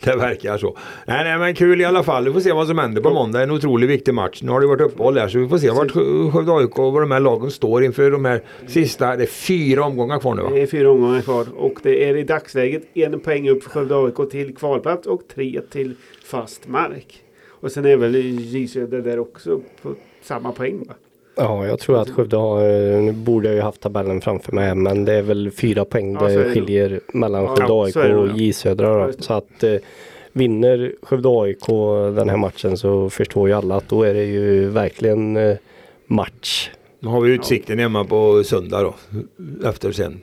det 0.00 0.16
verkar 0.16 0.58
så. 0.58 0.76
Nej, 1.06 1.24
nej, 1.24 1.38
men 1.38 1.54
kul 1.54 1.80
i 1.80 1.84
alla 1.84 2.02
fall. 2.02 2.24
Vi 2.24 2.32
får 2.32 2.40
se 2.40 2.52
vad 2.52 2.66
som 2.66 2.78
händer 2.78 3.02
på 3.02 3.10
måndag. 3.10 3.42
En 3.42 3.50
otroligt 3.50 3.90
viktig 3.90 4.14
match. 4.14 4.42
Nu 4.42 4.50
har 4.50 4.60
det 4.60 4.66
varit 4.66 4.80
uppehåll 4.80 5.18
här 5.18 5.28
så 5.28 5.38
vi 5.38 5.48
får 5.48 5.58
se 5.58 5.70
vart 5.70 5.90
Skö- 5.90 6.30
Skövde 6.32 6.52
AIK 6.52 6.78
och 6.78 6.92
vad 6.92 7.02
de 7.02 7.10
här 7.10 7.20
lagen 7.20 7.50
står 7.50 7.84
inför 7.84 8.10
de 8.10 8.24
här 8.24 8.40
sista. 8.66 9.16
Det 9.16 9.22
är 9.22 9.26
fyra 9.26 9.84
omgångar 9.84 10.18
kvar 10.18 10.34
nu 10.34 10.42
va? 10.42 10.50
Det 10.54 10.62
är 10.62 10.66
fyra 10.66 10.90
omgångar 10.90 11.20
kvar 11.20 11.46
och 11.56 11.74
det 11.82 12.04
är 12.08 12.16
i 12.16 12.22
dagsläget 12.22 12.82
en 12.94 13.20
poäng 13.20 13.48
upp 13.48 13.62
för 13.62 13.70
Skövde 13.70 13.96
AIK 13.96 14.30
till 14.30 14.56
kvalplats 14.56 15.06
och 15.06 15.22
tre 15.34 15.60
till 15.70 15.94
fast 16.24 16.68
mark. 16.68 17.22
Och 17.48 17.72
sen 17.72 17.84
är 17.86 17.96
väl 17.96 18.14
J 18.40 18.68
Söder 18.68 19.00
där 19.00 19.18
också 19.18 19.60
på 19.82 19.94
samma 20.22 20.52
poäng 20.52 20.78
va? 20.88 20.94
Ja, 21.36 21.66
jag 21.66 21.78
tror 21.78 21.98
att 21.98 22.10
Skövde 22.10 22.36
har, 22.36 22.62
eh, 22.62 23.00
nu 23.02 23.12
borde 23.12 23.48
jag 23.48 23.54
ju 23.54 23.60
haft 23.60 23.80
tabellen 23.80 24.20
framför 24.20 24.52
mig 24.52 24.74
men 24.74 25.04
det 25.04 25.12
är 25.12 25.22
väl 25.22 25.50
fyra 25.50 25.84
poäng 25.84 26.16
Ja, 26.20 26.28
det 26.28 26.50
skiljer 26.54 27.00
mellan 27.12 27.42
Ja, 27.42 27.56
Skövde 27.56 27.72
AIK 27.72 27.96
är 27.96 28.08
det 28.08 28.16
och 28.16 28.28
ja. 28.28 28.32
J 28.36 28.52
Södra. 28.52 28.86
Ja, 28.86 29.06
Då. 29.06 29.12
Så 29.18 29.32
att 29.34 29.62
eh, 29.62 29.76
vinner 30.32 30.92
Skövde 31.02 31.28
AIK 31.28 31.66
den 32.16 32.28
här 32.28 32.36
matchen 32.36 32.76
så 32.76 33.10
förstår 33.10 33.48
ju 33.48 33.54
alla 33.54 33.76
att 33.76 33.88
då 33.88 34.02
är 34.02 34.14
det 34.14 34.24
ju 34.24 34.68
verkligen 34.68 35.36
eh, 35.36 35.56
match 36.06 36.70
Nu 37.00 37.08
har 37.08 37.20
vi 37.20 37.30
utsikten 37.32 37.78
hemma 37.78 38.04
på 38.04 38.44
söndag 38.44 38.82
då. 38.82 38.94
Efter 39.68 39.92
sen 39.92 40.20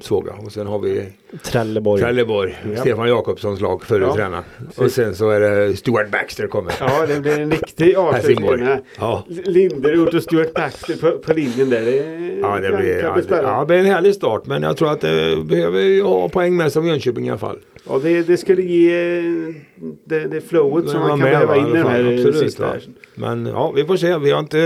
såg 0.00 0.26
jag. 0.28 0.44
Och 0.44 0.52
sen 0.52 0.66
har 0.66 0.78
vi 0.78 1.08
Trelleborg. 1.42 2.02
Trelleborg. 2.02 2.56
Ja. 2.74 2.80
Stefan 2.80 3.08
Jakobssons 3.08 3.60
lag, 3.60 3.82
förre 3.84 4.04
Ja, 4.04 4.14
tränaren. 4.14 4.44
Och 4.76 4.90
sen 4.90 5.14
så 5.14 5.30
är 5.30 5.40
det 5.40 5.76
Stuart 5.76 6.10
Baxter 6.10 6.46
kommer. 6.46 6.72
Ja, 6.80 7.06
det 7.06 7.20
blir 7.20 7.40
en 7.40 7.50
riktig 7.50 7.94
avslutning. 7.94 8.68
Ja. 8.98 9.24
Linderot 9.28 10.14
och 10.14 10.22
Stuart 10.22 10.54
Baxter 10.54 10.96
på, 10.96 11.18
på 11.18 11.32
linjen 11.32 11.70
där. 11.70 11.80
Det, 11.82 12.26
Ja, 12.40 12.58
det 12.60 12.76
blir, 12.76 13.02
ja, 13.02 13.16
det, 13.28 13.36
ja, 13.42 13.60
det 13.60 13.66
blir 13.66 13.76
en 13.76 13.86
härlig 13.86 14.14
start 14.14 14.46
men 14.46 14.62
jag 14.62 14.76
tror 14.76 14.92
att 14.92 15.00
det 15.00 15.44
behöver 15.44 15.80
ju 15.80 16.02
ha 16.02 16.28
poäng 16.28 16.56
med 16.56 16.72
sig 16.72 16.80
av 16.80 16.86
Jönköping 16.86 17.26
i 17.26 17.30
alla 17.30 17.38
fall. 17.38 17.58
Ja, 17.88 17.98
det, 18.02 18.22
det 18.22 18.36
skulle 18.36 18.62
ge 18.62 18.92
det, 20.04 20.20
det 20.20 20.40
flowet 20.40 20.88
som 20.88 21.00
man 21.00 21.08
kan 21.08 21.18
med, 21.18 21.30
behöva 21.30 21.54
va, 21.54 21.60
in 21.60 21.66
i 21.66 21.72
den 21.72 21.86
här 21.86 22.02
fall. 22.02 22.06
eh, 22.06 22.14
Absolut, 22.14 22.38
sista. 22.38 22.66
här. 22.66 22.82
Men 23.14 23.46
ja, 23.46 23.72
vi 23.76 23.84
får 23.84 23.96
se. 23.96 24.18
Vi 24.18 24.30
har 24.30 24.40
inte... 24.40 24.58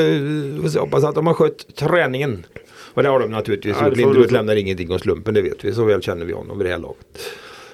vi 0.62 0.68
får. 0.70 0.80
Hoppas 0.80 1.04
att 1.04 1.14
de 1.14 1.26
har 1.26 1.34
skött 1.34 1.76
träningen. 1.76 2.46
Och 2.94 3.02
det 3.02 3.08
har 3.08 3.20
de 3.20 3.30
naturligtvis 3.30 3.76
Ja, 3.80 3.86
gjort. 3.88 4.28
de. 4.28 4.34
lämnar 4.34 4.56
ingenting 4.56 4.92
åt 4.92 5.00
slumpen, 5.00 5.34
det 5.34 5.42
vet 5.42 5.64
vi. 5.64 5.72
Så 5.72 5.84
väl 5.84 6.02
känner 6.02 6.24
vi 6.24 6.32
honom 6.32 6.58
vid 6.58 6.66
det 6.66 6.70
här 6.72 6.78
laget. 6.78 7.30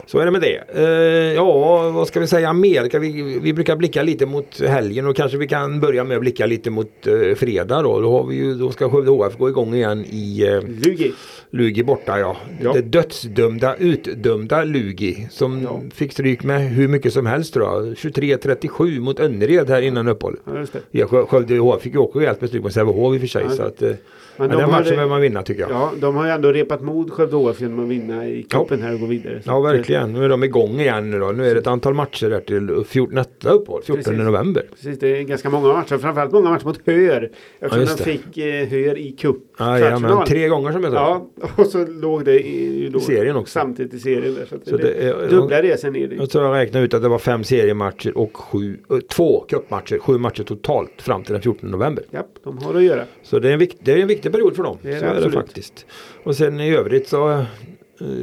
Så 0.07 0.19
är 0.19 0.25
det 0.25 0.31
med 0.31 0.41
det. 0.41 0.65
Eh, 0.75 1.35
ja, 1.35 1.91
vad 1.91 2.09
ska 2.09 2.21
vi 2.21 2.27
säga 2.27 2.53
mer? 2.53 2.99
Vi, 2.99 3.39
vi 3.43 3.53
brukar 3.53 3.77
blicka 3.77 4.03
lite 4.03 4.27
mot 4.27 4.61
helgen 4.61 5.07
och 5.07 5.17
kanske 5.17 5.39
vi 5.39 5.49
kan 5.49 5.81
börja 5.81 6.05
med 6.05 6.15
att 6.17 6.21
blicka 6.21 6.47
lite 6.47 6.71
mot 6.71 7.07
eh, 7.07 7.35
fredag 7.37 7.83
då. 7.83 8.01
Då, 8.01 8.11
har 8.13 8.27
vi 8.27 8.37
ju, 8.37 8.55
då 8.55 8.71
ska 8.71 8.91
Skövde 8.91 9.11
HF 9.11 9.37
gå 9.39 9.49
igång 9.49 9.75
igen 9.75 10.05
i 10.11 10.43
eh, 10.47 10.63
Lugi. 10.63 11.13
Lugi 11.51 11.83
borta 11.85 12.19
ja. 12.19 12.37
Ja. 12.61 12.73
Det 12.73 12.81
dödsdömda, 12.83 13.77
utdömda 13.77 14.65
Lugi 14.65 15.29
som 15.31 15.63
Ja. 15.63 15.83
fick 15.95 16.13
stryk 16.13 16.43
med 16.45 16.61
hur 16.71 16.89
mycket 16.89 17.13
som 17.13 17.27
helst 17.27 17.57
jag. 17.57 17.97
23-37 17.97 19.01
mot 19.01 19.21
Önnered 19.21 19.69
här 19.71 19.83
innan 19.83 20.09
uppehållet. 20.09 20.41
Ja, 20.45 20.59
just 20.59 20.73
det. 20.73 20.79
Ja, 20.91 21.07
Skö- 21.07 21.27
Skövde 21.27 21.59
HF 21.59 21.83
fick 21.83 21.93
ju 21.95 21.99
också 21.99 22.19
rejält 22.19 22.41
med 22.41 22.49
stryk 22.51 22.63
mot 22.63 22.73
Sävehof 22.73 23.15
i 23.15 23.17
och 23.17 23.21
för 23.21 23.29
sig. 23.29 23.43
Ja. 23.45 23.51
Så 23.51 23.63
att, 23.63 23.83
eh, 23.83 23.91
Men 24.39 24.49
men 24.49 24.57
de 24.57 24.63
den 24.63 24.71
matchen 24.71 24.91
behöver 24.91 25.09
man 25.09 25.21
vinna 25.21 25.43
tycker 25.43 25.61
jag. 25.61 25.71
Ja, 25.71 25.91
Ja, 25.93 25.99
de 26.01 26.17
har 26.17 26.25
ju 26.27 26.31
ändå 26.31 26.53
repat 26.53 26.81
mod 26.83 27.13
Skövde 27.13 27.37
HF 27.37 27.61
genom 27.61 27.81
att 27.85 27.89
vinna 27.91 28.29
i 28.29 28.43
cupen 28.43 28.83
här 28.83 28.95
och 28.95 29.01
gå 29.01 29.07
vidare. 29.07 29.37
Att, 29.39 29.47
eh, 29.47 29.63
verkligen. 29.63 30.13
Nu 30.13 30.25
är 30.25 30.29
de 30.29 30.45
igång 30.45 30.81
igen 30.81 31.11
nu 31.11 31.19
då. 31.19 31.27
Nu 31.33 31.51
är 31.51 31.55
det 31.55 31.61
ett 31.61 31.67
antal 31.67 31.95
matcher 31.95 32.31
där 32.31 32.41
till 32.41 32.85
14, 32.89 33.15
nästa 33.15 33.51
uppehåll, 33.51 33.83
14 33.83 34.05
Precis. 34.05 34.25
november. 34.25 34.63
Precis, 34.71 34.99
det 34.99 35.19
är 35.19 35.23
ganska 35.23 35.51
många 35.51 35.73
matcher. 35.73 35.99
Framförallt 35.99 36.33
många 36.33 36.51
matcher 36.51 36.65
mot 36.65 36.81
Höör. 36.87 37.31
Eftersom 37.61 37.81
just 37.81 37.99
de 37.99 38.05
fick 38.05 38.39
eh, 38.39 38.69
Höör 38.69 38.99
i 38.99 39.13
cup. 39.13 39.37
Ja, 39.59 39.79
ja, 39.79 39.99
men 39.99 40.25
tre 40.27 40.49
gånger 40.49 40.73
som 40.73 40.85
jag 40.85 40.93
sa. 40.93 40.99
Ja, 40.99 41.47
och 41.57 41.67
så 41.67 41.87
låg 41.87 42.25
det 42.25 42.47
i, 42.47 42.89
då, 42.93 43.01
serien 43.01 43.37
också. 43.37 43.53
Samtidigt 43.53 43.95
i 43.95 43.99
serien 43.99 44.35
där. 44.35 44.45
Så, 44.47 44.71
Så 44.71 44.77
det, 44.77 44.83
det 44.83 45.09
är- 45.09 45.29
dubbla 45.29 45.63
resor 45.63 45.91
ner 45.91 46.07
dit. 46.09 46.19
Jag 46.21 46.31
tror 46.31 46.45
jag 46.45 46.55
räknade 46.55 46.85
ut 46.85 46.95
att 46.95 47.03
det 47.03 47.09
var 47.09 47.19
fem 47.19 47.45
seriematcher 47.45 48.19
och 48.19 48.37
sju, 48.37 48.77
eh, 48.91 48.99
två 48.99 49.45
cupmatcher, 49.49 49.99
sju 49.99 50.19
matcher 50.19 50.43
totalt 50.43 51.03
fram 51.03 51.23
till 51.25 51.33
den 51.33 51.43
14 51.43 51.71
november. 51.71 52.05
Japp, 52.11 52.27
de 52.45 52.59
har 52.59 52.75
att 52.75 52.83
göra. 52.83 53.03
Så 53.23 53.39
det 53.39 53.49
är 53.49 53.53
en, 53.53 53.59
vikt, 53.59 53.77
det 53.81 53.93
är 53.93 53.97
en 53.99 54.07
viktig 54.09 54.26
period 54.31 54.57
för 54.57 54.63
dem. 54.63 54.79
Det 54.83 54.89
är 54.89 54.93
det 54.95 55.01
så 55.01 55.07
är 55.07 55.21
det 55.21 55.31
faktiskt. 55.31 55.87
Och 56.25 56.37
sen 56.37 56.61
i 56.61 56.75
övrigt 56.77 57.09
så 57.09 57.31
eh, 57.31 57.43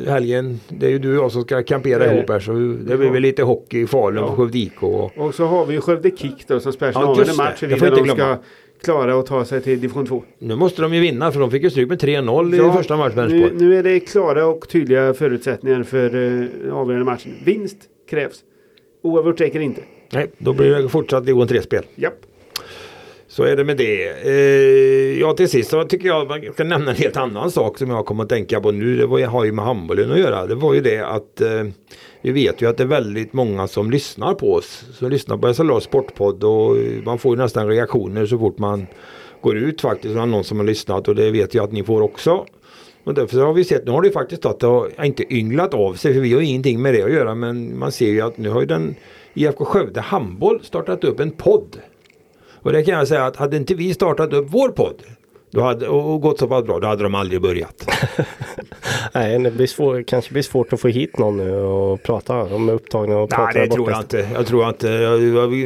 helgen, 0.08 0.60
det 0.70 0.86
är 0.86 0.90
ju 0.90 1.00
du 1.00 1.18
och 1.18 1.24
jag 1.24 1.32
som 1.32 1.42
ska 1.44 1.64
kampera 1.64 2.00
Det 2.00 2.06
det. 2.10 2.16
ihop 2.18 2.30
här 2.30 2.40
så 2.40 2.52
det 2.52 2.98
blir 2.98 3.10
väl 3.10 3.22
lite 3.22 3.44
hockey 3.44 3.82
i 3.82 3.88
Falun 3.88 4.24
Ja. 4.24 4.30
på 4.30 4.36
Skövde 4.36 4.58
IK. 4.58 4.84
Och, 4.84 5.18
Och 5.18 5.36
så 5.36 5.46
har 5.46 5.66
vi 5.66 5.74
ju 5.74 5.82
Skövde 5.82 6.12
Kick 6.18 6.48
då 6.48 6.60
som 6.60 6.74
spelar 6.74 6.94
Ja, 6.94 7.00
avgörande 7.00 7.32
det. 7.34 7.38
match. 7.38 7.60
Det 7.60 7.76
får 7.76 7.88
jag 7.88 7.98
de 7.98 8.10
ska 8.10 8.38
klara 8.84 9.20
att 9.20 9.26
ta 9.26 9.46
sig 9.46 9.62
till 9.62 9.82
division 9.82 10.06
2. 10.06 10.24
nu 10.40 10.56
måste 10.56 10.82
de 10.82 10.94
ju 10.94 11.02
vinna 11.02 11.32
för 11.32 11.40
de 11.40 11.52
fick 11.52 11.64
ju 11.64 11.70
stryk 11.70 11.90
med 11.90 12.02
3-0 12.02 12.56
Ja, 12.58 12.70
i 12.70 12.78
första 12.78 12.98
matchen 12.98 13.28
Nu, 13.30 13.52
nu 13.54 13.78
är 13.78 13.84
det 13.84 14.00
klara 14.00 14.46
och 14.46 14.70
tydliga 14.70 15.14
förutsättningar 15.14 15.84
för 15.84 16.16
uh, 16.16 16.46
avgörande 16.74 17.06
matchen. 17.06 17.32
Vinst 17.46 17.78
krävs. 18.10 18.40
Oavgjort 19.04 19.42
räcker 19.42 19.60
inte. 19.60 19.82
Nej, 20.14 20.32
då 20.38 20.54
blir 20.54 20.70
det 20.70 20.90
fortsatt 20.90 21.26
division 21.26 21.48
3-spel. 21.48 21.84
Japp. 21.96 22.14
Så 23.34 23.44
är 23.44 23.56
det 23.56 23.64
med 23.64 23.78
det. 23.78 24.10
Eh, 24.26 25.20
ja 25.20 25.34
till 25.34 25.50
sist 25.50 25.70
så 25.70 25.84
tycker 25.84 26.08
jag 26.08 26.28
man 26.28 26.54
ska 26.54 26.64
nämna 26.64 26.92
en 26.92 26.98
helt 26.98 27.18
annan 27.18 27.52
sak 27.52 27.78
som 27.78 27.90
jag 27.90 28.06
kommer 28.06 28.24
att 28.24 28.30
tänka 28.30 28.62
på 28.62 28.72
nu. 28.72 28.98
Det 28.98 29.06
var, 29.06 29.22
har 29.22 29.46
ju 29.46 29.52
med 29.52 29.66
handbollen 29.66 30.12
att 30.12 30.20
göra. 30.20 30.46
Det 30.46 30.56
var 30.56 30.74
ju 30.74 30.82
det 30.82 31.00
att 31.00 31.42
eh, 31.42 31.64
vi 32.22 32.32
vet 32.32 32.62
ju 32.62 32.70
att 32.70 32.78
det 32.78 32.84
är 32.84 32.88
väldigt 32.88 33.34
många 33.34 33.68
som 33.68 33.92
lyssnar 33.92 34.34
på 34.34 34.54
oss. 34.54 34.86
Som 34.94 35.10
lyssnar 35.10 35.38
på 35.38 35.54
SLA 35.54 35.80
Sportpodd 35.80 36.44
och 36.44 36.78
man 37.06 37.20
får 37.20 37.36
ju 37.36 37.42
nästan 37.42 37.68
reaktioner 37.68 38.26
så 38.26 38.40
fort 38.40 38.58
man 38.58 38.88
går 39.42 39.58
ut 39.58 39.82
faktiskt. 39.82 40.14
från 40.14 40.32
någon 40.32 40.44
som 40.44 40.58
har 40.58 40.66
lyssnat 40.66 41.08
och 41.08 41.16
det 41.16 41.32
vet 41.32 41.54
jag 41.54 41.64
att 41.64 41.72
ni 41.72 41.84
får 41.84 42.02
också. 42.02 42.46
Och 43.04 43.14
därför 43.14 43.40
har 43.40 43.54
vi 43.54 43.64
sett, 43.64 43.86
nu 43.86 43.92
har 43.92 44.02
det 44.02 44.12
faktiskt 44.12 44.46
att 44.46 44.60
det 44.60 44.68
har 44.68 45.06
inte 45.06 45.34
ynglat 45.34 45.74
av 45.74 45.94
sig 45.94 46.14
för 46.14 46.22
vi 46.22 46.34
har 46.34 46.42
ingenting 46.42 46.82
med 46.82 46.94
det 46.94 47.04
att 47.04 47.12
göra 47.12 47.36
men 47.36 47.80
man 47.80 47.92
ser 47.92 48.10
ju 48.10 48.22
att 48.22 48.38
nu 48.38 48.50
har 48.50 48.62
ju 48.62 48.68
den 48.68 48.96
IFK 49.34 49.66
Skövde 49.66 50.02
Handboll 50.02 50.60
startat 50.64 51.04
upp 51.04 51.20
en 51.20 51.32
podd. 51.32 51.78
Och 52.64 52.72
det 52.72 52.84
kan 52.84 52.94
jag 52.94 53.08
säga 53.08 53.26
att 53.26 53.36
hade 53.36 53.58
inte 53.58 53.74
vi 53.74 53.94
startat 53.94 54.34
upp 54.34 54.48
vår 54.50 54.70
podd 54.70 55.04
då 55.54 55.62
hade, 55.62 55.88
och 55.88 56.22
gått 56.22 56.40
så 56.40 56.48
pass 56.48 56.66
bra, 56.66 56.80
då 56.80 56.88
hade 56.88 57.04
de 57.04 57.16
aldrig 57.16 57.42
börjat. 57.42 57.90
Nej, 59.14 59.40
det 59.40 59.52
blir 59.52 59.68
svår, 59.68 60.04
kanske 60.08 60.34
blir 60.34 60.44
svårt 60.44 60.74
att 60.74 60.82
få 60.82 60.88
hit 60.88 61.18
någon 61.18 61.38
nu 61.38 61.52
och 61.56 62.04
prata. 62.04 62.50
De 62.50 62.70
är 62.70 62.74
upptagna 62.74 63.18
och 63.18 63.30
pratar 63.30 63.54
Nej, 63.54 63.68
det 63.68 63.76
tror 63.76 63.92
jag 63.92 64.02
inte. 64.02 64.30
Jag 64.34 64.48
tror 64.48 64.68
inte. 64.68 64.88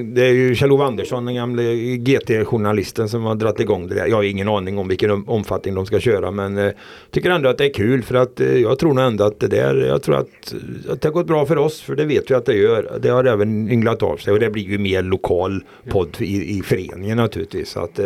Det 0.04 0.26
är 0.26 0.34
ju 0.34 0.56
Kjell-Ove 0.56 0.84
Andersson, 0.84 1.26
den 1.26 1.36
gamle 1.36 1.64
GT-journalisten 1.98 3.10
som 3.10 3.24
har 3.24 3.36
dragit 3.36 3.60
igång 3.60 3.88
det 3.88 3.96
där. 3.96 4.08
Jag 4.08 4.16
har 4.16 4.24
ingen 4.24 4.48
aning 4.48 4.78
om 4.78 4.88
vilken 4.88 5.12
om- 5.12 5.30
omfattning 5.30 5.76
de 5.76 5.86
ska 5.86 6.00
köra 6.00 6.32
men 6.32 6.58
eh, 6.58 6.72
tycker 7.12 7.30
ändå 7.30 7.50
att 7.50 7.58
det 7.58 7.66
är 7.66 7.74
kul 7.74 8.04
för 8.04 8.16
att 8.16 8.40
eh, 8.40 8.58
jag 8.58 8.80
tror 8.80 8.94
nog 8.94 9.06
ändå 9.06 9.24
att 9.24 9.40
det 9.40 9.48
där, 9.48 9.76
jag 9.76 10.02
tror 10.04 10.16
att, 10.16 10.54
att 10.90 11.02
det 11.02 11.08
har 11.08 11.14
gått 11.14 11.28
bra 11.28 11.46
för 11.46 11.58
oss 11.58 11.82
för 11.82 11.96
det 11.96 12.06
vet 12.06 12.32
vi 12.32 12.36
att 12.36 12.46
det 12.46 12.56
gör. 12.56 13.00
Det 13.02 13.10
har 13.10 13.24
även 13.24 13.72
ynglat 13.72 14.04
av 14.04 14.18
sig 14.18 14.34
och 14.34 14.40
det 14.40 14.50
blir 14.50 14.64
ju 14.64 14.78
mer 14.78 15.04
lokal 15.04 15.64
podd 15.90 16.18
i, 16.20 16.58
i 16.58 16.62
föreningen 16.62 17.18
naturligtvis. 17.18 17.70
Så 17.70 17.80
att 17.80 18.00
eh, 18.00 18.06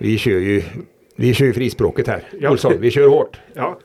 vi 0.00 0.18
kör 0.18 0.30
ju 0.30 0.62
vi 1.16 1.34
kör 1.34 1.46
ju 1.46 1.52
frispråket 1.52 2.06
här. 2.08 2.22
Ja. 2.40 2.50
Olsson, 2.50 2.74
vi 2.80 2.90
kör 2.90 3.08
hårt. 3.08 3.40
Ja, 3.54 3.78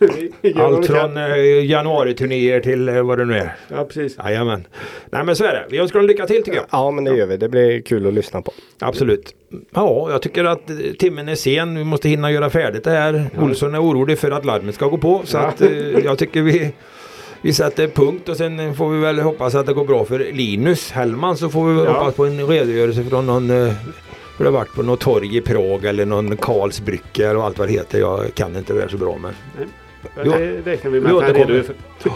Allt 0.55 0.85
från 0.87 1.17
eh, 1.17 1.65
januariturnéer 1.65 2.59
till 2.59 2.89
eh, 2.89 3.01
vad 3.03 3.17
det 3.17 3.25
nu 3.25 3.37
är. 3.37 3.55
Ja, 3.67 3.85
precis. 3.85 4.17
Jajamän. 4.23 4.67
Nej 5.09 5.23
men 5.23 5.35
så 5.35 5.43
är 5.43 5.53
det. 5.53 5.65
Vi 5.69 5.77
önskar 5.77 5.99
dem 5.99 6.07
lycka 6.07 6.25
till 6.27 6.43
tycker 6.43 6.57
jag. 6.57 6.65
Ja, 6.71 6.91
men 6.91 7.03
det 7.03 7.15
gör 7.17 7.25
vi. 7.27 7.37
Det 7.37 7.49
blir 7.49 7.81
kul 7.81 8.07
att 8.07 8.13
lyssna 8.13 8.41
på. 8.41 8.51
Absolut. 8.79 9.35
Ja, 9.73 10.07
jag 10.11 10.21
tycker 10.21 10.43
att 10.45 10.69
eh, 10.69 10.75
timmen 10.99 11.29
är 11.29 11.35
sen. 11.35 11.75
Vi 11.77 11.83
måste 11.83 12.09
hinna 12.09 12.31
göra 12.31 12.49
färdigt 12.49 12.83
det 12.83 12.91
här. 12.91 13.25
Olsson 13.39 13.75
är 13.75 13.81
orolig 13.83 14.19
för 14.19 14.31
att 14.31 14.45
larmet 14.45 14.75
ska 14.75 14.87
gå 14.87 14.97
på. 14.97 15.21
Så 15.25 15.37
Ja. 15.37 15.41
att 15.43 15.61
eh, 15.61 15.69
jag 16.03 16.17
tycker 16.17 16.41
vi, 16.41 16.71
vi 17.41 17.53
sätter 17.53 17.87
punkt 17.87 18.29
och 18.29 18.37
sen 18.37 18.75
får 18.75 18.89
vi 18.89 18.99
väl 19.01 19.19
hoppas 19.19 19.55
att 19.55 19.65
det 19.65 19.73
går 19.73 19.85
bra 19.85 20.05
för 20.05 20.19
Linus 20.19 20.91
Hellman. 20.91 21.37
Så 21.37 21.49
får 21.49 21.67
vi 21.67 21.73
väl 21.75 21.85
Ja. 21.85 21.91
hoppas 21.93 22.15
på 22.15 22.25
en 22.25 22.47
redogörelse 22.47 23.03
från 23.03 23.25
någon 23.25 23.51
det 24.43 24.49
har 24.49 24.57
varit 24.57 24.73
på 24.73 24.83
något 24.83 24.99
torg 24.99 25.37
i 25.37 25.41
Prag 25.41 25.85
eller 25.85 26.05
någon 26.05 26.37
Karlsbrücke 26.37 27.35
och 27.35 27.43
allt 27.43 27.57
vad 27.59 27.67
det 27.67 27.71
heter. 27.73 27.99
Jag 27.99 28.33
kan 28.35 28.55
inte 28.55 28.73
det 28.73 28.79
där 28.79 28.87
så 28.87 28.97
bra 28.97 29.17
men. 29.17 29.33
Jo. 30.23 30.31
Det 30.31 30.61
räknar 30.71 30.91
vi 30.91 30.99
med 30.99 31.11
Vi 31.11 31.17
att 31.17 31.23
han 31.23 31.31
återkommer. 31.31 31.53
redogör 31.53 31.63
för. 31.99 32.11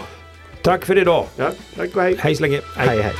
Tack 0.61 0.85
för 0.85 0.97
idag. 0.97 1.25
Ja, 1.35 1.51
tack 1.75 1.95
och 1.95 2.01
hej. 2.01 2.15
Hej 2.19 2.35
så 2.35 2.41
länge. 2.41 2.61
hej. 2.75 3.01
hej. 3.01 3.13